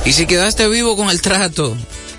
Y 0.03 0.13
si 0.13 0.25
quedaste 0.25 0.67
vivo 0.67 0.97
con 0.97 1.09
el 1.09 1.21
trato, 1.21 1.77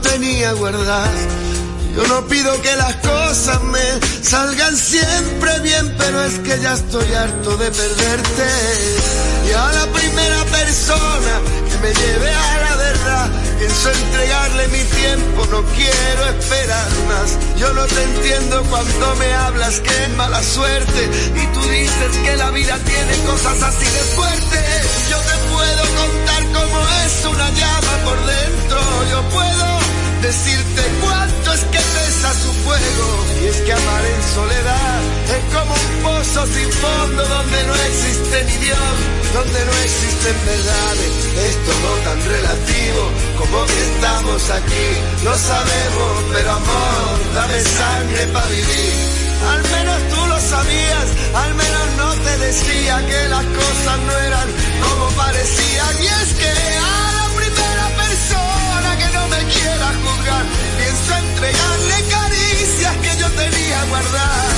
tenía 0.00 0.52
guardadas. 0.52 1.10
Yo 1.94 2.06
no 2.06 2.26
pido 2.26 2.60
que 2.62 2.74
las 2.76 2.94
cosas 2.96 3.62
me 3.64 4.22
salgan 4.22 4.76
siempre 4.76 5.58
bien, 5.60 5.94
pero 5.98 6.24
es 6.24 6.38
que 6.38 6.58
ya 6.60 6.74
estoy 6.74 7.12
harto 7.12 7.56
de 7.56 7.70
perderte. 7.70 8.48
Y 9.48 9.52
a 9.52 9.72
la 9.72 9.86
primera 9.92 10.44
persona 10.44 11.40
que 11.70 11.78
me 11.78 11.92
lleve 11.92 12.32
a 12.32 12.58
la 12.60 12.76
verdad, 12.76 13.30
pienso 13.58 13.90
entregarle 13.90 14.68
mi 14.68 14.84
tiempo, 14.84 15.46
no 15.50 15.62
quiero 15.74 16.24
esperar 16.38 16.90
más. 17.08 17.38
Yo 17.56 17.72
no 17.72 17.84
te 17.86 18.02
entiendo 18.02 18.62
cuando 18.70 19.16
me 19.16 19.34
hablas 19.34 19.80
que 19.80 20.04
es 20.04 20.10
mala 20.16 20.42
suerte 20.42 21.10
y 21.34 21.46
tú 21.54 21.60
dices 21.68 22.16
que 22.24 22.36
la 22.36 22.50
vida 22.50 22.78
tiene 22.78 23.14
cosas 23.24 23.62
así 23.62 23.84
de 23.84 24.04
fuerte. 24.16 24.58
Yo 25.10 25.18
te 25.18 25.36
puedo 25.52 25.82
contar 26.02 26.42
cómo 26.54 26.78
es 27.04 27.24
una 27.26 27.50
llama 27.50 27.94
por 28.04 28.26
dentro, 28.26 28.78
yo 29.10 29.22
puedo 29.30 29.78
decirte 30.22 30.82
cuánto 31.00 31.52
es 31.52 31.60
que 31.64 31.78
pesa 31.78 32.34
su 32.34 32.52
fuego. 32.64 33.26
Y 33.42 33.46
es 33.46 33.56
que 33.62 33.72
amar 33.72 34.04
en 34.04 34.22
soledad 34.34 35.00
es 35.36 35.54
como 35.54 35.74
un 35.74 36.02
pozo 36.02 36.46
sin 36.46 36.72
fondo 36.72 37.24
donde 37.26 37.64
existe 37.88 38.44
ni 38.44 38.56
Dios, 38.66 38.94
donde 39.34 39.64
no 39.64 39.72
existen 39.86 40.36
verdades. 40.46 41.12
Es 41.48 41.54
todo 41.68 41.90
tan 42.04 42.18
relativo 42.34 43.02
como 43.38 43.66
que 43.66 43.80
estamos 43.90 44.50
aquí. 44.50 44.88
Lo 45.24 45.34
sabemos, 45.36 46.12
pero 46.32 46.50
amor, 46.52 47.16
dame 47.34 47.60
sangre 47.60 48.26
para 48.32 48.46
vivir. 48.46 49.18
Al 49.52 49.62
menos 49.74 49.98
tú 50.12 50.20
lo 50.26 50.40
sabías, 50.40 51.08
al 51.34 51.54
menos 51.54 51.86
no 51.96 52.10
te 52.24 52.38
decía 52.46 52.94
que 53.06 53.28
las 53.28 53.44
cosas 53.44 53.98
no 54.06 54.14
eran 54.28 54.48
como 54.82 55.06
parecían. 55.22 55.94
Y 56.02 56.06
es 56.20 56.28
que 56.40 56.52
a 56.78 57.12
la 57.18 57.26
primera 57.40 57.86
persona 58.02 58.90
que 59.00 59.08
no 59.16 59.28
me 59.28 59.40
quiera 59.54 59.88
juzgar, 60.02 60.44
pienso 60.78 61.10
entregarle 61.26 61.96
caricias 62.16 62.96
que 63.04 63.12
yo 63.20 63.28
tenía 63.42 63.84
guardadas. 63.84 64.57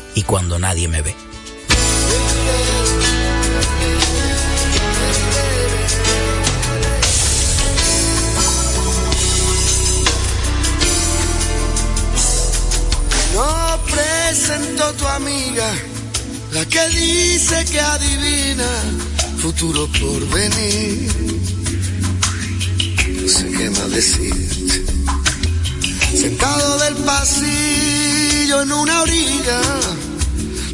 y 0.15 0.23
cuando 0.23 0.59
nadie 0.59 0.87
me 0.87 1.01
ve. 1.01 1.15
No 13.33 13.79
presento 13.85 14.93
tu 14.93 15.07
amiga, 15.07 15.71
la 16.51 16.65
que 16.65 16.87
dice 16.89 17.65
que 17.71 17.79
adivina 17.79 18.67
futuro 19.41 19.87
por 19.99 20.29
venir. 20.29 21.11
No 23.21 23.27
sé 23.27 23.51
qué 23.57 23.69
más 23.69 23.91
decir. 23.91 24.35
Sentado 26.13 26.77
del 26.79 26.95
pasillo 27.05 27.50
en 28.59 28.71
una 28.73 29.01
orilla, 29.01 29.61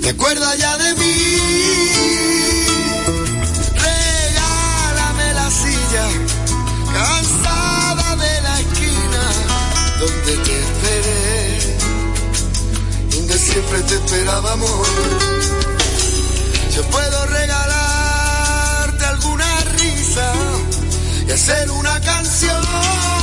¿te 0.02 0.10
acuerdas 0.10 0.58
ya 0.58 0.78
de 0.78 0.96
mí? 0.96 1.14
Regálame 3.76 5.34
la 5.34 5.52
silla, 5.52 6.08
cansada 6.92 8.16
de 8.16 8.42
la 8.42 8.60
esquina, 8.60 9.24
donde 10.00 10.38
te 10.38 10.60
esperé, 10.60 11.78
donde 13.12 13.38
siempre 13.38 13.80
te 13.84 13.94
esperábamos. 13.94 14.88
Yo 16.76 16.84
puedo 16.84 17.26
regalarte 17.28 19.06
alguna 19.06 19.60
risa 19.78 20.34
y 21.28 21.32
hacer 21.32 21.70
una 21.70 22.02
canción. 22.02 23.17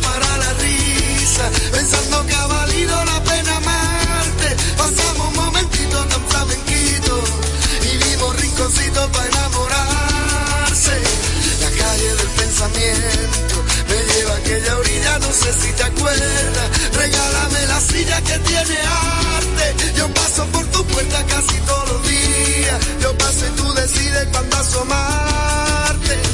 Para 0.00 0.38
la 0.38 0.52
risa, 0.54 1.50
pensando 1.70 2.26
que 2.26 2.34
ha 2.34 2.46
valido 2.46 3.04
la 3.04 3.22
pena 3.22 3.56
amarte. 3.56 4.56
Pasamos 4.78 5.28
un 5.28 5.34
momentito 5.36 6.04
tan 6.06 6.22
flamenquito 6.26 7.22
y 7.82 7.96
vimos 8.04 8.36
rinconcitos 8.40 9.10
para 9.10 9.26
enamorarse. 9.26 10.94
La 11.60 11.70
calle 11.70 12.14
del 12.16 12.28
pensamiento 12.28 13.56
me 13.88 13.96
lleva 14.14 14.32
a 14.32 14.36
aquella 14.38 14.76
orilla, 14.78 15.18
no 15.18 15.32
sé 15.32 15.52
si 15.52 15.72
te 15.72 15.82
acuerdas. 15.82 16.68
Regálame 16.94 17.66
la 17.66 17.80
silla 17.80 18.20
que 18.22 18.38
tiene 18.38 18.78
arte. 19.36 19.74
Yo 19.96 20.08
paso 20.14 20.46
por 20.46 20.64
tu 20.68 20.84
puerta 20.86 21.24
casi 21.26 21.56
todos 21.66 21.88
los 21.90 22.08
días. 22.08 22.78
Yo 23.02 23.18
paso 23.18 23.46
y 23.46 23.56
tú 23.56 23.72
decides 23.74 24.28
cuándo 24.32 24.56
asomarte. 24.56 26.33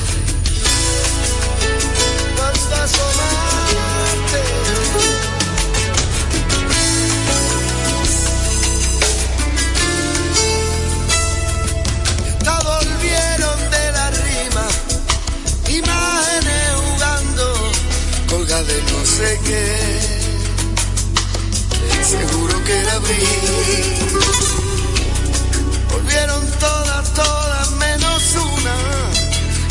Volvieron 25.93 26.47
todas, 26.59 27.14
todas 27.14 27.71
menos 27.73 28.23
una. 28.35 28.77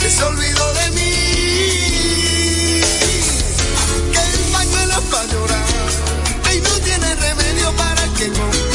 Que 0.02 0.10
se 0.10 0.24
olvidó 0.24 0.74
de 0.74 0.79
para 7.78 8.08
que 8.18 8.69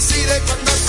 paso 0.00 0.16
y 0.16 0.79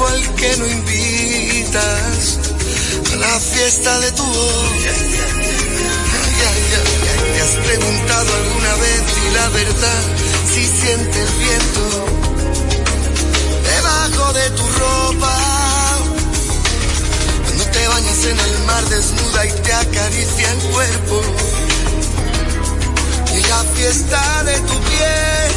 Al 0.00 0.34
que 0.36 0.56
no 0.58 0.66
invitas, 0.66 2.38
a 3.12 3.16
la 3.16 3.40
fiesta 3.40 3.98
de 4.00 4.12
tu 4.12 4.24
voz. 4.24 4.64
¿Te 7.34 7.40
has 7.42 7.56
preguntado 7.66 8.34
alguna 8.34 8.74
vez 8.76 9.02
si 9.14 9.30
la 9.34 9.48
verdad 9.48 10.02
si 10.54 10.66
siente 10.66 11.22
el 11.22 11.28
viento 11.38 12.06
debajo 13.64 14.32
de 14.34 14.50
tu 14.50 14.62
ropa? 14.62 15.34
Cuando 17.44 17.64
te 17.64 17.88
bañas 17.88 18.24
en 18.24 18.38
el 18.38 18.58
mar 18.66 18.84
desnuda 18.88 19.46
y 19.46 19.50
te 19.50 19.72
acaricia 19.72 20.52
el 20.52 20.58
cuerpo 20.58 21.22
y 23.36 23.40
la 23.40 23.64
fiesta 23.74 24.42
de 24.44 24.60
tu 24.60 24.80
piel. 24.80 25.52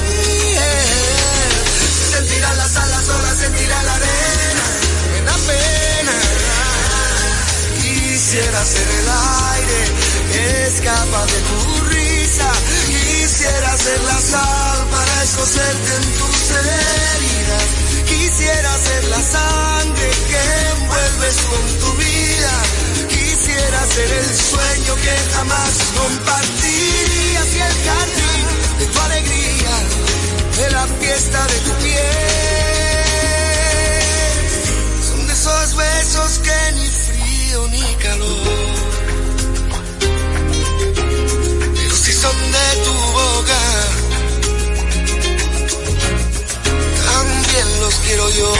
Sentirá 2.12 2.54
las 2.56 2.76
alas 2.76 3.06
solas, 3.06 3.38
sentirá 3.38 3.84
la 3.84 3.94
arena, 3.96 4.31
Quisiera 7.82 8.66
ser 8.66 8.88
el 9.00 9.10
aire 9.10 10.02
escapa 10.66 11.26
de 11.26 11.40
tu 11.50 11.84
risa. 11.90 12.50
Quisiera 12.88 13.78
ser 13.78 14.02
la 14.04 14.20
sal 14.20 14.88
para 14.90 15.24
escocerte 15.24 15.96
en 15.96 16.06
tus 16.20 16.52
heridas. 16.52 17.68
Quisiera 18.08 18.78
ser 18.78 19.04
la 19.10 19.22
sangre 19.22 20.10
que 20.30 20.42
envuelves 20.72 21.36
con 21.50 21.80
tu 21.82 21.98
vida. 21.98 22.54
Quisiera 23.10 23.86
ser 23.96 24.12
el 24.12 24.36
sueño 24.36 24.96
que 24.96 25.16
jamás 25.34 25.74
compartirías 25.98 27.48
y 27.54 27.60
el 27.60 27.76
jardín 27.88 28.80
de 28.80 28.86
tu 28.86 29.00
alegría, 29.00 29.76
de 30.58 30.72
la 30.72 30.88
fiesta 31.00 31.48
de 31.48 31.60
tu 31.60 31.72
piel. 31.84 32.61
Esos 35.64 35.76
besos 35.76 36.40
que 36.40 36.72
ni 36.74 36.88
frío 36.88 37.68
ni 37.68 37.96
calor. 37.98 38.38
Pero 41.76 41.96
si 41.98 42.14
son 42.14 42.36
de 42.52 42.84
tu 42.84 42.94
boca, 42.94 43.62
también 47.06 47.80
los 47.80 47.94
quiero 47.94 48.30
yo. 48.32 48.54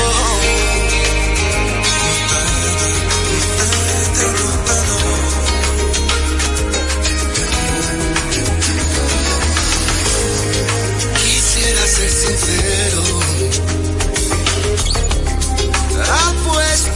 Quisiera 11.18 11.88
ser 11.88 12.12
sincero. 12.12 13.21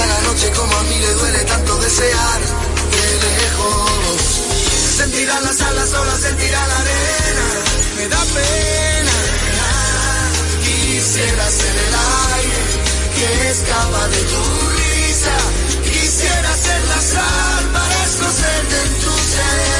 Quizá 0.00 0.06
la 0.06 0.20
noche 0.22 0.50
como 0.52 0.74
a 0.74 0.82
mí 0.84 0.98
le 0.98 1.12
duele 1.12 1.44
tanto 1.44 1.76
desear 1.76 2.40
de 2.90 3.28
lejos. 3.42 4.22
Sentirá 4.96 5.40
las 5.42 5.60
alas 5.60 5.90
solas, 5.90 6.20
sentirá 6.20 6.66
la 6.68 6.76
arena, 6.78 7.46
me 7.96 8.08
da 8.08 8.18
pena. 8.36 9.16
Quisiera 10.64 11.50
ser 11.50 11.76
el 11.86 11.94
aire 12.34 12.62
que 13.14 13.50
escapa 13.50 14.08
de 14.08 14.22
tu 14.32 14.42
risa. 14.78 15.36
Quisiera 15.84 16.56
ser 16.56 16.80
la 16.86 17.00
sal 17.02 17.70
para 17.70 18.04
escocerte 18.06 18.76
en 18.80 18.94
tus 19.00 19.34
heridas. 19.36 19.79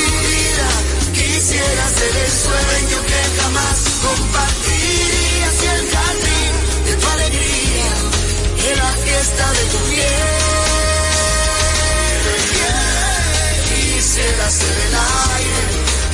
Ser 14.71 14.79
el 14.87 14.95
aire 14.95 15.63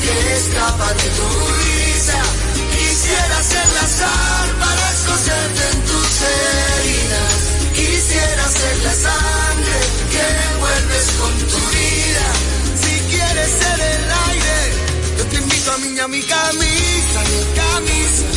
que 0.01 0.35
escapa 0.37 0.93
de 0.93 1.09
tu 1.17 1.27
risa. 1.61 2.19
Quisiera 2.73 3.43
ser 3.43 3.67
la 3.77 3.87
sal 3.99 4.49
para 4.59 4.91
escocerte 4.95 5.63
en 5.73 5.79
tus 5.89 6.13
heridas. 6.33 7.33
Quisiera 7.75 8.45
ser 8.59 8.77
la 8.83 8.93
sangre 9.05 9.79
que 10.11 10.23
envuelves 10.49 11.05
con 11.19 11.33
tu 11.51 11.59
vida. 11.77 12.25
Si 12.81 12.93
quieres 13.11 13.49
ser 13.61 13.79
el 13.93 14.05
aire, 14.29 14.57
yo 15.17 15.23
te 15.25 15.35
invito 15.35 15.71
a 15.71 15.77
mí 15.77 15.99
a 15.99 16.07
mi 16.07 16.21
camisa, 16.23 17.19
mi 17.29 17.41
camisa. 17.61 18.36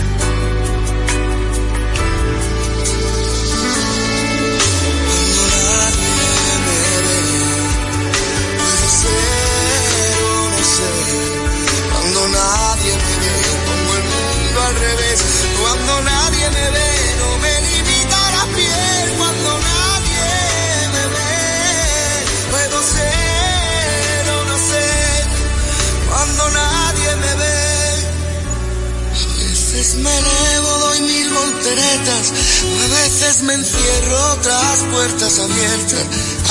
Cuando 15.61 16.01
nadie 16.01 16.49
me 16.49 16.69
ve, 16.71 17.15
no 17.19 17.37
me 17.39 17.61
limita 17.61 18.31
la 18.37 18.45
piel, 18.55 19.17
cuando 19.17 19.49
nadie 19.59 20.23
me 20.93 21.03
ve, 21.15 21.35
puedo 22.51 22.81
ser 22.81 24.29
o 24.29 24.45
no 24.45 24.57
ser, 24.57 25.25
cuando 26.09 26.49
nadie 26.51 27.15
me 27.17 27.35
ve. 27.35 27.59
A 29.13 29.43
veces 29.43 29.95
me 29.95 30.17
elevo, 30.17 30.77
doy 30.79 31.01
mil 31.01 31.29
volteretas, 31.33 32.33
a 32.83 32.87
veces 33.01 33.41
me 33.43 33.53
encierro 33.55 34.37
tras 34.41 34.79
puertas 34.91 35.39
abiertas, 35.39 36.05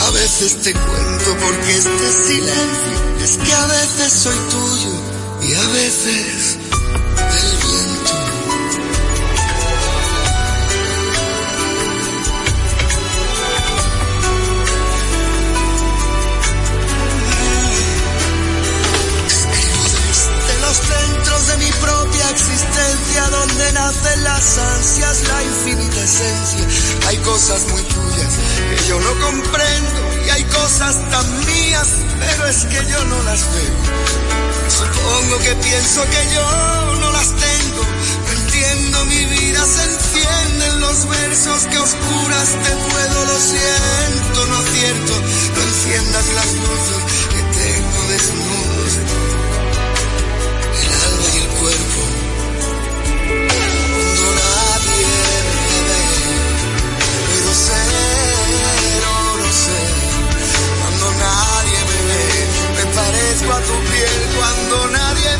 a 0.07 0.11
veces 0.11 0.61
te 0.61 0.73
cuento 0.75 1.37
porque 1.47 1.77
este 1.77 2.27
silencio 2.27 3.25
es 3.25 3.39
que 3.39 3.53
a 3.55 3.67
veces 3.67 4.13
soy 4.13 4.37
tuyo 4.51 4.93
y 5.43 5.55
a 5.55 5.69
veces 5.69 6.40
Hay 27.07 27.17
cosas 27.19 27.67
muy 27.69 27.83
tuyas 27.83 28.33
que 28.69 28.89
yo 28.89 29.01
no 29.01 29.21
comprendo 29.21 30.25
y 30.27 30.31
hay 30.31 30.45
cosas 30.45 30.97
tan 31.11 31.47
mías, 31.47 31.89
pero 32.19 32.47
es 32.47 32.65
que 32.67 32.77
yo 32.91 33.05
no 33.07 33.23
las 33.23 33.41
veo. 33.55 33.75
Supongo 34.69 35.39
que 35.39 35.55
pienso 35.57 36.03
que 36.03 36.35
yo 36.35 37.01
no 37.01 37.11
las 37.13 37.29
tengo. 37.29 37.83
No 38.27 38.33
entiendo 38.33 39.05
mi 39.07 39.25
vida, 39.25 39.65
se 39.65 39.83
encienden 39.85 40.81
los 40.81 41.09
versos 41.09 41.67
que 41.67 41.79
oscuras 41.79 42.49
te 42.65 42.77
puedo, 42.77 43.25
lo 43.25 43.41
siento, 43.41 44.47
no 44.47 44.57
acierto. 44.59 45.15
No 45.57 45.63
enciendas 45.63 46.27
las 46.35 46.53
luces 46.53 47.03
que 47.31 47.43
tengo 47.59 48.09
desnudos. 48.09 48.50
A 63.49 63.61
tu 63.63 63.73
piel. 63.91 64.21
Cuando 64.37 64.89
nadie 64.89 65.40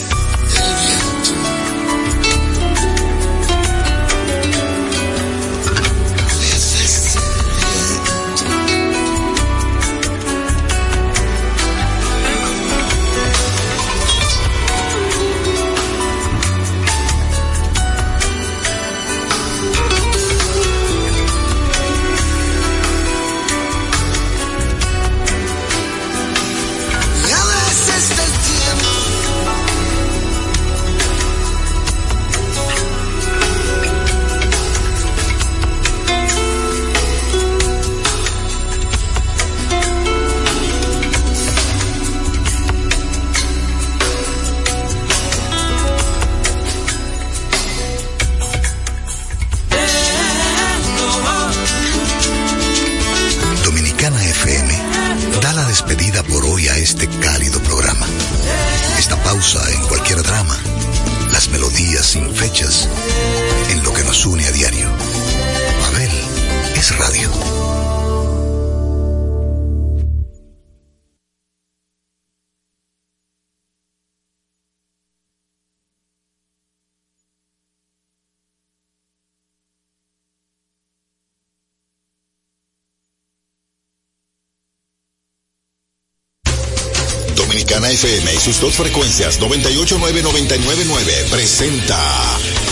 FM 88.03 88.33
y 88.33 88.39
sus 88.39 88.59
dos 88.59 88.73
frecuencias 88.73 89.39
989-999 89.39 91.29
presenta 91.29 91.99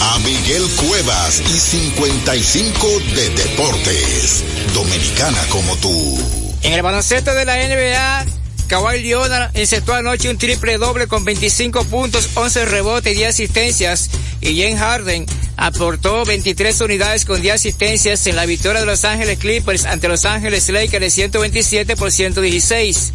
a 0.01 0.17
Miguel 0.25 0.63
Cuevas 0.75 1.41
y 1.41 1.59
55 1.59 2.87
de 3.13 3.29
Deportes. 3.29 4.43
Dominicana 4.73 5.39
como 5.51 5.75
tú. 5.75 6.17
En 6.63 6.73
el 6.73 6.81
baloncesto 6.81 7.35
de 7.35 7.45
la 7.45 7.57
NBA, 7.57 8.25
Kawhi 8.69 9.01
Leonard 9.01 9.49
encestó 9.55 9.95
anoche 9.95 10.29
un 10.29 10.37
triple 10.37 10.77
doble 10.77 11.07
con 11.07 11.25
25 11.25 11.85
puntos, 11.85 12.29
11 12.35 12.65
rebotes 12.65 13.11
y 13.11 13.15
10 13.15 13.29
asistencias. 13.29 14.11
Y 14.41 14.61
James 14.61 14.79
Harden 14.79 15.25
aportó 15.57 16.23
23 16.23 16.79
unidades 16.81 17.25
con 17.25 17.41
10 17.41 17.55
asistencias 17.55 18.27
en 18.27 18.35
la 18.35 18.45
victoria 18.45 18.81
de 18.81 18.85
Los 18.85 19.05
Ángeles 19.05 19.39
Clippers 19.39 19.85
ante 19.85 20.07
Los 20.07 20.23
Ángeles 20.23 20.69
Lakers 20.69 21.01
de 21.01 21.09
127 21.09 21.95
por 21.95 22.11
116. 22.11 23.11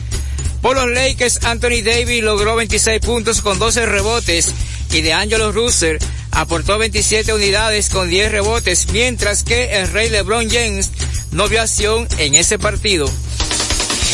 Por 0.61 0.77
los 0.77 0.91
Lakers, 0.91 1.45
Anthony 1.45 1.83
Davis 1.85 2.25
logró 2.25 2.57
26 2.57 3.01
puntos 3.01 3.41
con 3.41 3.59
12 3.61 3.87
rebotes 3.87 4.49
y 4.93 5.03
de 5.03 5.13
Angelo 5.13 5.53
Russell 5.53 5.99
aportó 6.33 6.79
27 6.79 7.33
unidades 7.33 7.91
con 7.91 8.11
10 8.11 8.33
rebotes, 8.33 8.89
mientras 8.91 9.45
que 9.45 9.77
el 9.77 9.89
rey 9.93 10.11
LeBron 10.11 10.51
James 10.51 10.91
no 11.31 11.49
vio 11.49 11.63
acción 11.63 12.09
en 12.19 12.35
ese 12.35 12.59
partido. 12.59 13.09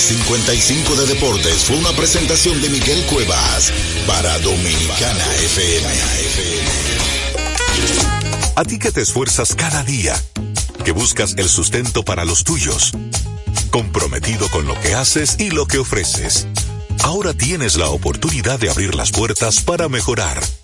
55 0.01 0.97
de 0.97 1.07
Deportes 1.07 1.65
fue 1.65 1.77
una 1.77 1.93
presentación 1.93 2.61
de 2.63 2.71
Miguel 2.71 3.05
Cuevas 3.07 3.71
para 4.07 4.39
Dominicana 4.39 5.37
FM. 5.45 5.89
A 8.57 8.65
ti 8.65 8.79
que 8.79 8.93
te 8.93 9.03
esfuerzas 9.03 9.55
cada 9.55 9.85
día, 9.85 10.15
que 10.85 10.93
buscas 10.93 11.35
el 11.37 11.49
sustento 11.49 12.03
para 12.03 12.25
los 12.25 12.45
tuyos, 12.45 12.93
comprometido 13.71 14.49
con 14.49 14.67
lo 14.67 14.79
que 14.81 14.95
haces 14.95 15.37
y 15.39 15.51
lo 15.51 15.67
que 15.67 15.79
ofreces. 15.79 16.49
Ahora 17.03 17.35
tienes 17.35 17.77
la 17.77 17.91
oportunidad 17.91 18.59
de 18.59 18.71
abrir 18.71 18.95
las 18.95 19.11
puertas 19.11 19.61
para 19.61 19.89
mejorar, 19.89 20.43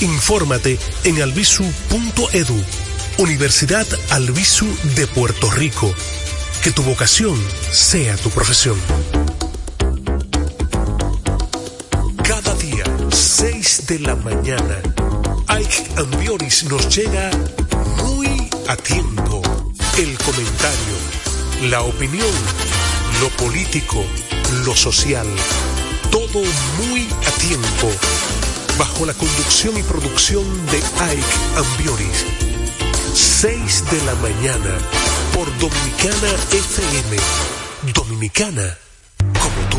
Infórmate 0.00 0.78
en 1.04 1.20
albisu.edu, 1.20 2.64
Universidad 3.18 3.86
Albisu 4.08 4.66
de 4.96 5.06
Puerto 5.06 5.50
Rico. 5.50 5.92
Que 6.62 6.70
tu 6.70 6.82
vocación 6.82 7.38
sea 7.70 8.16
tu 8.16 8.30
profesión. 8.30 8.78
Cada 12.24 12.54
día, 12.54 12.84
6 13.10 13.86
de 13.88 13.98
la 13.98 14.16
mañana, 14.16 14.80
Ike 15.48 15.84
Ambioris 15.98 16.64
nos 16.64 16.88
llega 16.96 17.30
muy 18.02 18.48
a 18.68 18.76
tiempo. 18.76 19.42
El 19.98 20.16
comentario, 20.16 20.96
la 21.68 21.82
opinión, 21.82 22.32
lo 23.20 23.28
político, 23.36 24.02
lo 24.64 24.74
social, 24.74 25.26
todo 26.10 26.42
muy 26.78 27.06
a 27.26 27.30
tiempo 27.32 28.39
bajo 28.78 29.06
la 29.06 29.14
conducción 29.14 29.76
y 29.76 29.82
producción 29.82 30.44
de 30.66 30.78
Ike 30.78 31.24
Ambioris. 31.56 32.26
6 33.14 33.84
de 33.90 34.04
la 34.04 34.14
mañana 34.16 34.78
por 35.34 35.46
Dominicana 35.58 36.28
FM. 36.52 37.16
Dominicana 37.94 38.78
como 39.18 39.68
tú. 39.70 39.78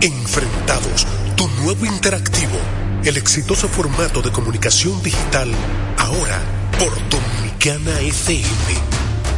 Enfrentados, 0.00 1.06
tu 1.36 1.48
nuevo 1.62 1.84
interactivo, 1.84 2.58
el 3.04 3.16
exitoso 3.16 3.68
formato 3.68 4.22
de 4.22 4.30
comunicación 4.30 5.02
digital, 5.02 5.50
ahora 5.98 6.40
por 6.78 6.92
Dominicana 7.08 8.00
FM. 8.00 8.87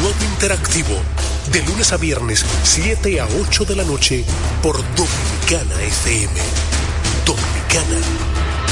nuevo 0.00 0.24
interactivo, 0.32 0.96
de 1.52 1.62
lunes 1.62 1.92
a 1.92 1.96
viernes, 1.96 2.44
7 2.62 3.20
a 3.20 3.26
8 3.26 3.64
de 3.64 3.76
la 3.76 3.84
noche, 3.84 4.24
por 4.62 4.76
Dominicana 4.94 5.82
FM. 5.82 6.40
Dominicana, 7.24 7.98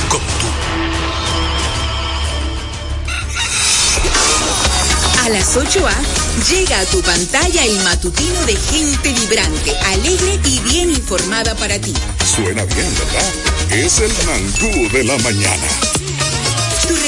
como 0.08 0.24
tú. 0.24 0.46
A 5.24 5.28
las 5.30 5.56
8A 5.56 5.94
llega 6.50 6.80
a 6.80 6.84
tu 6.84 7.00
pantalla 7.00 7.64
el 7.64 7.82
matutino 7.82 8.44
de 8.44 8.56
gente 8.56 9.12
vibrante, 9.12 9.74
alegre 9.86 10.38
y 10.44 10.58
bien 10.60 10.90
informada 10.90 11.54
para 11.54 11.78
ti. 11.78 11.94
Suena 12.36 12.64
bien, 12.64 12.94
¿verdad? 12.98 13.32
Es 13.70 14.00
el 14.00 14.12
mangú 14.26 14.92
de 14.92 15.04
la 15.04 15.16
mañana. 15.18 16.03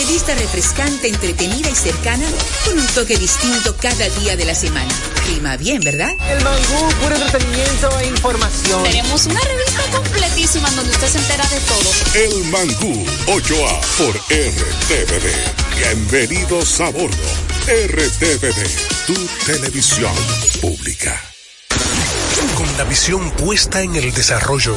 Revista 0.07 0.36
refrescante, 0.36 1.09
entretenida 1.09 1.68
y 1.68 1.74
cercana, 1.74 2.24
con 2.64 2.78
un 2.78 2.86
toque 2.94 3.16
distinto 3.16 3.76
cada 3.76 4.09
día 4.20 4.36
de 4.36 4.44
la 4.44 4.54
semana. 4.54 4.94
Clima 5.24 5.57
bien, 5.57 5.80
¿verdad? 5.80 6.11
El 6.30 6.44
mangú, 6.44 6.88
puro 7.02 7.16
entretenimiento 7.16 7.98
e 7.98 8.07
información. 8.07 8.84
Tenemos 8.84 9.26
una 9.26 9.40
revista 9.40 9.82
completísima 9.90 10.70
donde 10.70 10.92
usted 10.92 11.09
se 11.09 11.18
entera 11.18 11.44
de 11.48 11.59
todo. 11.59 11.90
El 12.14 12.44
mangú 12.52 13.04
8A 13.26 13.80
por 13.98 14.14
RTVD. 14.30 15.76
Bienvenidos 15.76 16.80
a 16.80 16.90
bordo. 16.90 17.16
RTVD, 17.66 19.07
tu 19.09 19.14
televisión 19.44 20.14
pública. 20.61 21.20
Con 22.54 22.76
la 22.78 22.84
visión 22.84 23.32
puesta 23.32 23.82
en 23.82 23.96
el 23.96 24.12
desarrollo, 24.12 24.76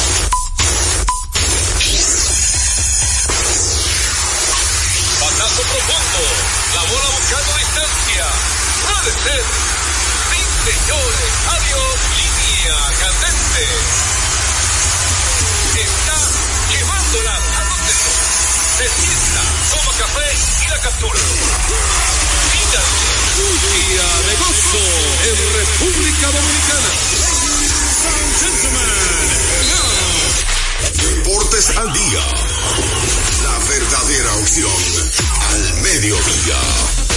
Línea 12.71 12.91
candente. 12.99 13.63
Está 15.75 16.17
llevándola 16.71 17.35
a 17.35 17.63
donde 17.65 17.93
sienta, 18.89 19.43
toma 19.71 19.91
café 19.97 20.29
y 20.65 20.69
la 20.69 20.79
captura. 20.79 21.19
Mira, 22.53 22.83
lluvia 23.37 24.07
de 24.27 24.35
gozo 24.37 24.85
en 25.27 25.37
República 25.59 26.27
Dominicana. 26.31 26.91
Deportes 30.95 31.77
al 31.77 31.93
día. 31.93 32.23
La 33.43 33.57
verdadera 33.67 34.35
opción 34.35 35.11
al 35.49 35.73
mediodía. 35.81 37.10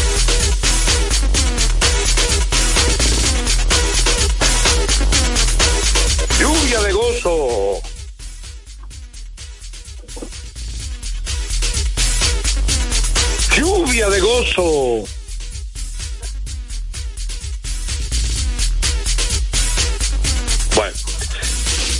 Bueno, 20.77 20.93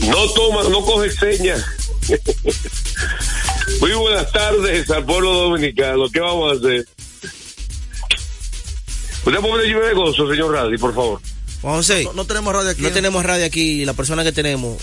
no 0.09 0.29
toma, 0.33 0.63
no 0.65 0.83
coge 0.85 1.11
señas. 1.11 1.65
Muy 3.81 3.93
buenas 3.93 4.31
tardes 4.33 4.91
al 4.91 5.05
pueblo 5.05 5.33
dominicano. 5.33 6.09
¿Qué 6.11 6.21
vamos 6.21 6.53
a 6.53 6.57
hacer? 6.59 6.87
¿Usted 9.25 9.41
puede 9.41 9.69
lluvia 9.71 9.89
de 9.89 9.95
gozo, 9.95 10.31
señor 10.31 10.53
Radi, 10.53 10.77
por 10.77 10.95
favor? 10.95 11.21
Juan 11.63 11.77
José, 11.77 12.05
No, 12.05 12.13
no 12.13 12.25
tenemos 12.27 12.53
radio 12.53 12.71
aquí. 12.71 12.83
no 12.83 12.89
¿eh? 12.89 12.91
tenemos 12.91 13.25
radio 13.25 13.47
aquí 13.47 13.85
la 13.87 13.95
persona 13.95 14.23
que 14.23 14.33
tenemos 14.33 14.77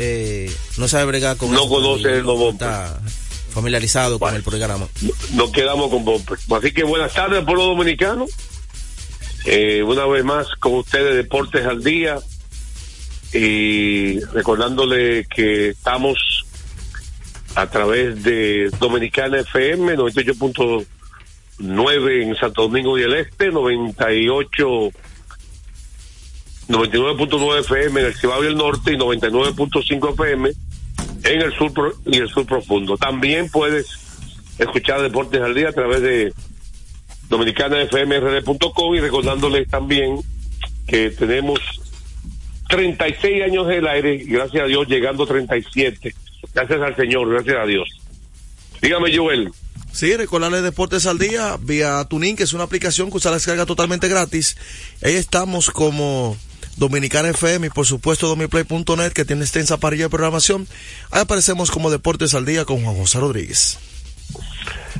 eh, 0.00 0.54
no 0.76 0.86
sabe 0.86 1.06
bregar 1.06 1.36
con 1.36 1.50
No 1.50 1.62
eso. 1.64 1.68
conoce 1.68 2.18
el 2.18 2.22
nuevo- 2.22 2.50
Está- 2.50 3.00
familiarizado 3.50 4.18
con 4.18 4.34
el 4.34 4.42
programa. 4.42 4.86
Nos 5.34 5.50
quedamos 5.50 5.90
con 5.90 6.04
Bumper. 6.04 6.38
Así 6.56 6.72
que 6.72 6.84
buenas 6.84 7.12
tardes, 7.14 7.44
pueblo 7.44 7.66
dominicano. 7.66 8.26
Eh, 9.44 9.82
una 9.82 10.06
vez 10.06 10.24
más 10.24 10.48
con 10.56 10.74
ustedes, 10.74 11.16
Deportes 11.16 11.66
al 11.66 11.82
Día. 11.82 12.18
Y 13.32 14.20
recordándole 14.20 15.26
que 15.26 15.70
estamos 15.70 16.44
a 17.54 17.68
través 17.68 18.22
de 18.22 18.70
Dominicana 18.78 19.40
FM 19.40 19.96
98.9 19.96 22.22
en 22.22 22.36
Santo 22.36 22.62
Domingo 22.62 22.98
y 22.98 23.02
el 23.02 23.14
Este, 23.14 23.50
98 23.50 24.90
99.9 26.68 27.60
FM 27.60 28.00
en 28.00 28.06
el 28.06 28.14
Cibao 28.14 28.44
y 28.44 28.46
el 28.46 28.56
Norte 28.56 28.92
y 28.92 28.96
99.5 28.96 30.12
FM 30.12 30.52
en 31.24 31.40
el 31.40 31.52
sur 31.52 31.96
y 32.06 32.18
el 32.18 32.28
sur 32.28 32.46
profundo. 32.46 32.96
También 32.96 33.48
puedes 33.50 33.86
escuchar 34.58 35.02
Deportes 35.02 35.40
al 35.40 35.54
Día 35.54 35.68
a 35.68 35.72
través 35.72 36.02
de 36.02 36.32
dominicanafmrd.com 37.28 38.94
y 38.94 39.00
recordándoles 39.00 39.68
también 39.68 40.20
que 40.86 41.10
tenemos 41.10 41.60
36 42.68 43.44
años 43.44 43.66
en 43.66 43.72
el 43.72 43.86
aire 43.86 44.16
gracias 44.18 44.64
a 44.64 44.66
Dios 44.66 44.86
llegando 44.88 45.26
37. 45.26 46.14
Gracias 46.54 46.80
al 46.80 46.96
Señor, 46.96 47.28
gracias 47.30 47.56
a 47.56 47.66
Dios. 47.66 47.88
Dígame 48.80 49.16
Joel. 49.16 49.50
Sí, 49.92 50.14
recordarle 50.16 50.60
Deportes 50.62 51.06
al 51.06 51.18
Día 51.18 51.56
vía 51.60 52.04
Tuning, 52.08 52.36
que 52.36 52.44
es 52.44 52.52
una 52.52 52.64
aplicación 52.64 53.10
que 53.10 53.16
usted 53.16 53.30
la 53.30 53.36
descarga 53.36 53.66
totalmente 53.66 54.08
gratis. 54.08 54.56
Ahí 55.02 55.14
estamos 55.14 55.70
como 55.70 56.36
Dominicana 56.78 57.30
FM 57.30 57.66
y 57.66 57.70
por 57.70 57.86
supuesto 57.86 58.28
domiplay.net 58.28 59.12
que 59.12 59.24
tiene 59.24 59.42
extensa 59.42 59.78
parrilla 59.78 60.04
de 60.04 60.10
programación. 60.10 60.66
Ahí 61.10 61.22
aparecemos 61.22 61.70
como 61.70 61.90
Deportes 61.90 62.34
al 62.34 62.46
Día 62.46 62.64
con 62.64 62.82
Juan 62.84 62.96
José 62.96 63.18
Rodríguez. 63.20 63.78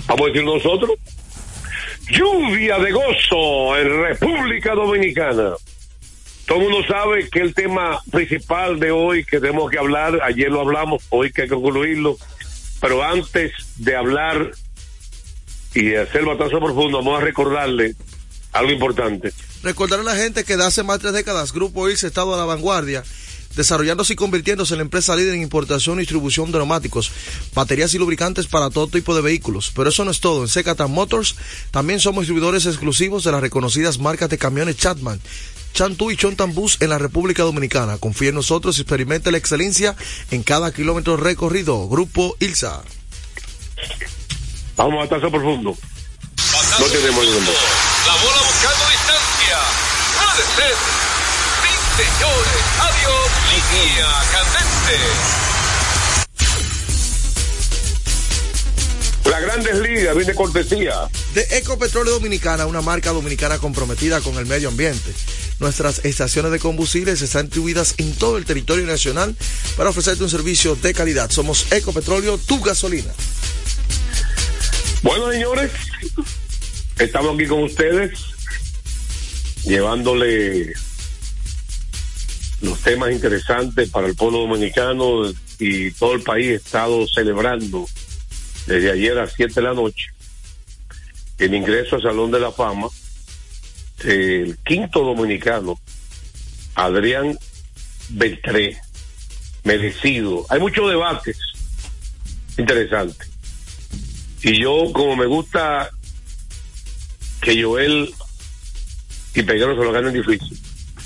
Vamos 0.07 0.27
a 0.27 0.27
decir 0.27 0.45
nosotros. 0.45 0.91
Lluvia 2.11 2.79
de 2.79 2.91
gozo 2.91 3.77
en 3.77 4.03
República 4.03 4.75
Dominicana. 4.75 5.53
Todo 6.47 6.59
el 6.59 6.71
mundo 6.71 6.87
sabe 6.89 7.29
que 7.29 7.41
el 7.41 7.55
tema 7.55 8.01
principal 8.11 8.81
de 8.81 8.91
hoy 8.91 9.25
que 9.25 9.39
tenemos 9.39 9.71
que 9.71 9.79
hablar, 9.79 10.19
ayer 10.23 10.51
lo 10.51 10.63
hablamos, 10.63 11.05
hoy 11.11 11.31
que 11.31 11.43
hay 11.43 11.49
que 11.49 11.55
concluirlo, 11.55 12.17
pero 12.81 13.05
antes 13.05 13.53
de 13.77 13.95
hablar 13.95 14.53
y 15.75 15.95
hacer 15.95 16.23
el 16.23 16.27
batazo 16.27 16.59
profundo, 16.59 16.99
vamos 16.99 17.21
a 17.21 17.25
recordarle 17.25 17.95
algo 18.53 18.73
importante. 18.73 19.33
Recordar 19.63 20.01
a 20.01 20.05
la 20.05 20.17
gente 20.17 20.45
que 20.45 20.57
de 20.57 20.65
hace 20.65 20.83
más 20.83 20.99
de 20.99 21.03
tres 21.03 21.15
décadas 21.15 21.53
Grupo 21.53 21.89
ILS 21.89 22.05
ha 22.05 22.07
estado 22.07 22.35
a 22.35 22.39
la 22.39 22.45
vanguardia, 22.45 23.03
desarrollándose 23.57 24.13
y 24.13 24.17
convirtiéndose 24.17 24.75
en 24.75 24.79
la 24.79 24.83
empresa 24.83 25.17
líder 25.17 25.35
en 25.35 25.43
importación 25.43 25.97
y 25.97 26.01
distribución 26.01 26.53
de 26.53 26.59
neumáticos, 26.59 27.11
baterías 27.55 27.93
y 27.95 27.99
lubricantes 27.99 28.47
para 28.47 28.71
todo 28.71 28.89
tipo 28.89 29.15
de 29.15 29.23
vehículos. 29.23 29.73
Pero 29.75 29.91
eso 29.91 30.05
no 30.05 30.11
es 30.11 30.21
todo. 30.21 30.43
En 30.43 30.49
Secatan 30.49 30.91
Motors 30.91 31.37
también 31.71 32.01
somos 32.01 32.23
distribuidores 32.23 32.67
exclusivos 32.67 33.25
de 33.25 33.33
las 33.33 33.41
reconocidas 33.41 33.99
marcas 33.99 34.31
de 34.31 34.39
camiones 34.39 34.77
Chatman. 34.77 35.21
Chantú 35.75 36.11
y 36.11 36.17
Chontan 36.17 36.55
Bus 36.55 36.79
en 36.81 36.91
la 36.91 36.99
República 36.99 37.43
Dominicana. 37.43 37.99
Confía 37.99 38.31
en 38.31 38.37
nosotros 38.37 38.79
y 38.79 38.83
experimente 38.83 39.31
la 39.31 39.39
excelencia 39.39 39.95
en 40.31 40.43
cada 40.43 40.73
kilómetro 40.73 41.17
recorrido. 41.17 41.89
Grupo 41.89 42.37
ILSA. 42.41 42.83
Vamos 44.77 44.95
a 44.95 44.97
batazo 44.99 45.31
profundo. 45.31 45.77
No 46.77 46.85
tenemos 46.87 47.25
tiempo. 47.25 47.51
La 48.07 48.13
bola 48.23 48.41
buscando 48.47 48.85
distancia. 48.91 49.59
Puede 50.15 50.45
ser. 50.55 50.75
Sí, 51.63 51.73
señores. 51.97 52.63
Adiós. 52.79 53.27
Línea 53.51 54.09
candente. 54.33 54.97
La 59.25 59.41
Grandes 59.41 59.79
Ligas 59.79 60.17
viene 60.17 60.35
cortesía. 60.35 61.09
De 61.35 61.43
Ecopetróleo 61.59 62.15
Dominicana, 62.15 62.67
una 62.67 62.81
marca 62.81 63.11
dominicana 63.11 63.59
comprometida 63.59 64.21
con 64.21 64.37
el 64.37 64.47
medio 64.47 64.69
ambiente. 64.69 65.13
Nuestras 65.59 66.05
estaciones 66.05 66.53
de 66.53 66.61
combustibles 66.61 67.21
están 67.23 67.47
distribuidas 67.47 67.95
en 67.97 68.15
todo 68.15 68.39
el 68.39 68.45
territorio 68.45 68.87
nacional 68.87 69.35
para 69.77 69.91
ofrecerte 69.91 70.23
un 70.23 70.31
servicio 70.31 70.77
de 70.77 70.95
calidad. 70.95 71.31
Somos 71.31 71.73
Ecopetróleo, 71.73 72.39
tu 72.39 72.61
gasolina. 72.61 73.13
Bueno, 75.03 75.31
señores, 75.31 75.71
estamos 76.99 77.35
aquí 77.35 77.47
con 77.47 77.63
ustedes 77.63 78.21
llevándole 79.65 80.73
los 82.61 82.81
temas 82.81 83.13
interesantes 83.13 83.89
para 83.91 84.07
el 84.07 84.17
pueblo 84.17 84.41
dominicano 84.41 85.23
y 85.59 85.91
todo 85.93 86.15
el 86.15 86.23
país 86.23 86.51
ha 86.51 86.57
estado 86.57 87.07
celebrando 87.07 87.87
desde 88.67 88.91
ayer 88.91 89.13
a 89.13 89.23
las 89.23 89.33
7 89.35 89.55
de 89.55 89.63
la 89.63 89.75
noche 89.75 90.07
el 91.39 91.55
ingreso 91.55 91.97
al 91.97 92.03
Salón 92.03 92.31
de 92.31 92.41
la 92.41 92.51
Fama 92.51 92.89
del 94.03 94.57
quinto 94.65 95.01
dominicano, 95.05 95.79
Adrián 96.75 97.37
Beltré, 98.11 98.81
merecido. 99.65 100.47
Hay 100.49 100.61
muchos 100.61 100.89
debates 100.89 101.37
interesantes. 102.57 103.29
Y 104.43 104.61
yo, 104.61 104.93
como 104.93 105.17
me 105.17 105.27
gusta 105.27 105.91
que 107.41 107.63
Joel 107.63 108.13
y 109.35 109.43
Peguero 109.43 109.77
se 109.77 109.85
lo 109.85 109.93
ganen 109.93 110.13
difícil, 110.13 110.59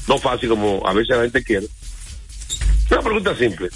no 0.09 0.19
fácil 0.19 0.49
como 0.49 0.83
a 0.87 0.93
veces 0.93 1.17
la 1.17 1.23
gente 1.23 1.43
quiere. 1.45 1.67
Una 2.91 3.03
pregunta 3.03 3.37
simple. 3.37 3.69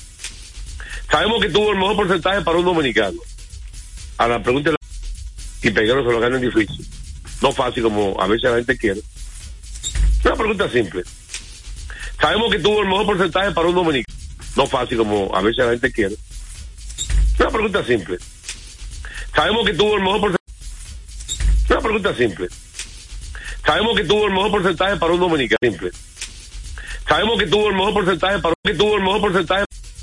Sabemos 1.11 1.41
que 1.41 1.49
tuvo 1.49 1.73
el 1.73 1.79
mejor 1.79 1.97
porcentaje 1.97 2.43
para 2.43 2.59
un 2.59 2.65
dominicano. 2.65 3.19
A 4.19 4.29
la 4.29 4.43
pregunta 4.43 4.75
y 5.63 5.71
Peguero 5.71 6.05
se 6.05 6.13
lo 6.13 6.21
ganen 6.21 6.41
difícil. 6.41 6.87
No 7.43 7.53
fácil 7.53 7.83
como 7.83 8.17
a 8.21 8.27
veces 8.27 8.51
la 8.51 8.57
gente 8.57 8.79
quiere. 8.79 9.01
Una 10.25 10.35
pregunta 10.35 10.69
simple. 10.71 11.03
Sabemos 12.21 12.51
que 12.51 12.59
tuvo 12.59 12.83
el 12.83 12.89
mejor 12.89 13.07
porcentaje 13.07 13.51
para 13.53 13.69
un 13.69 13.75
dominicano. 13.75 14.19
No 14.57 14.67
fácil 14.67 14.99
como 14.99 15.35
a 15.35 15.43
veces 15.43 15.65
la 15.65 15.73
gente 15.73 15.93
quiere. 15.93 16.17
Una 17.39 17.51
pregunta 17.51 17.85
simple. 17.85 18.19
Sabemos 19.35 19.67
que 19.67 19.75
tuvo 19.75 19.97
el 19.97 20.03
mejor 20.03 20.21
porcentaje. 20.21 20.46
Una 21.69 21.81
pregunta 21.81 22.15
simple. 22.15 22.49
Sabemos 23.65 23.97
que 23.97 24.05
tuvo 24.05 24.27
el 24.27 24.33
mejor 24.33 24.51
porcentaje 24.53 24.97
para 24.97 25.13
un 25.13 25.21
dominicano. 25.21 25.59
Simple. 25.61 25.91
Sabemos 27.09 27.39
que 27.39 27.47
tuvo 27.47 27.69
el 27.69 27.75
mejor 27.75 27.95
porcentaje 27.95 28.39
para 28.39 28.55
que 28.63 28.75
tuvo 28.75 28.97
el 28.97 29.03
mejor 29.03 29.21
porcentaje. 29.21 29.65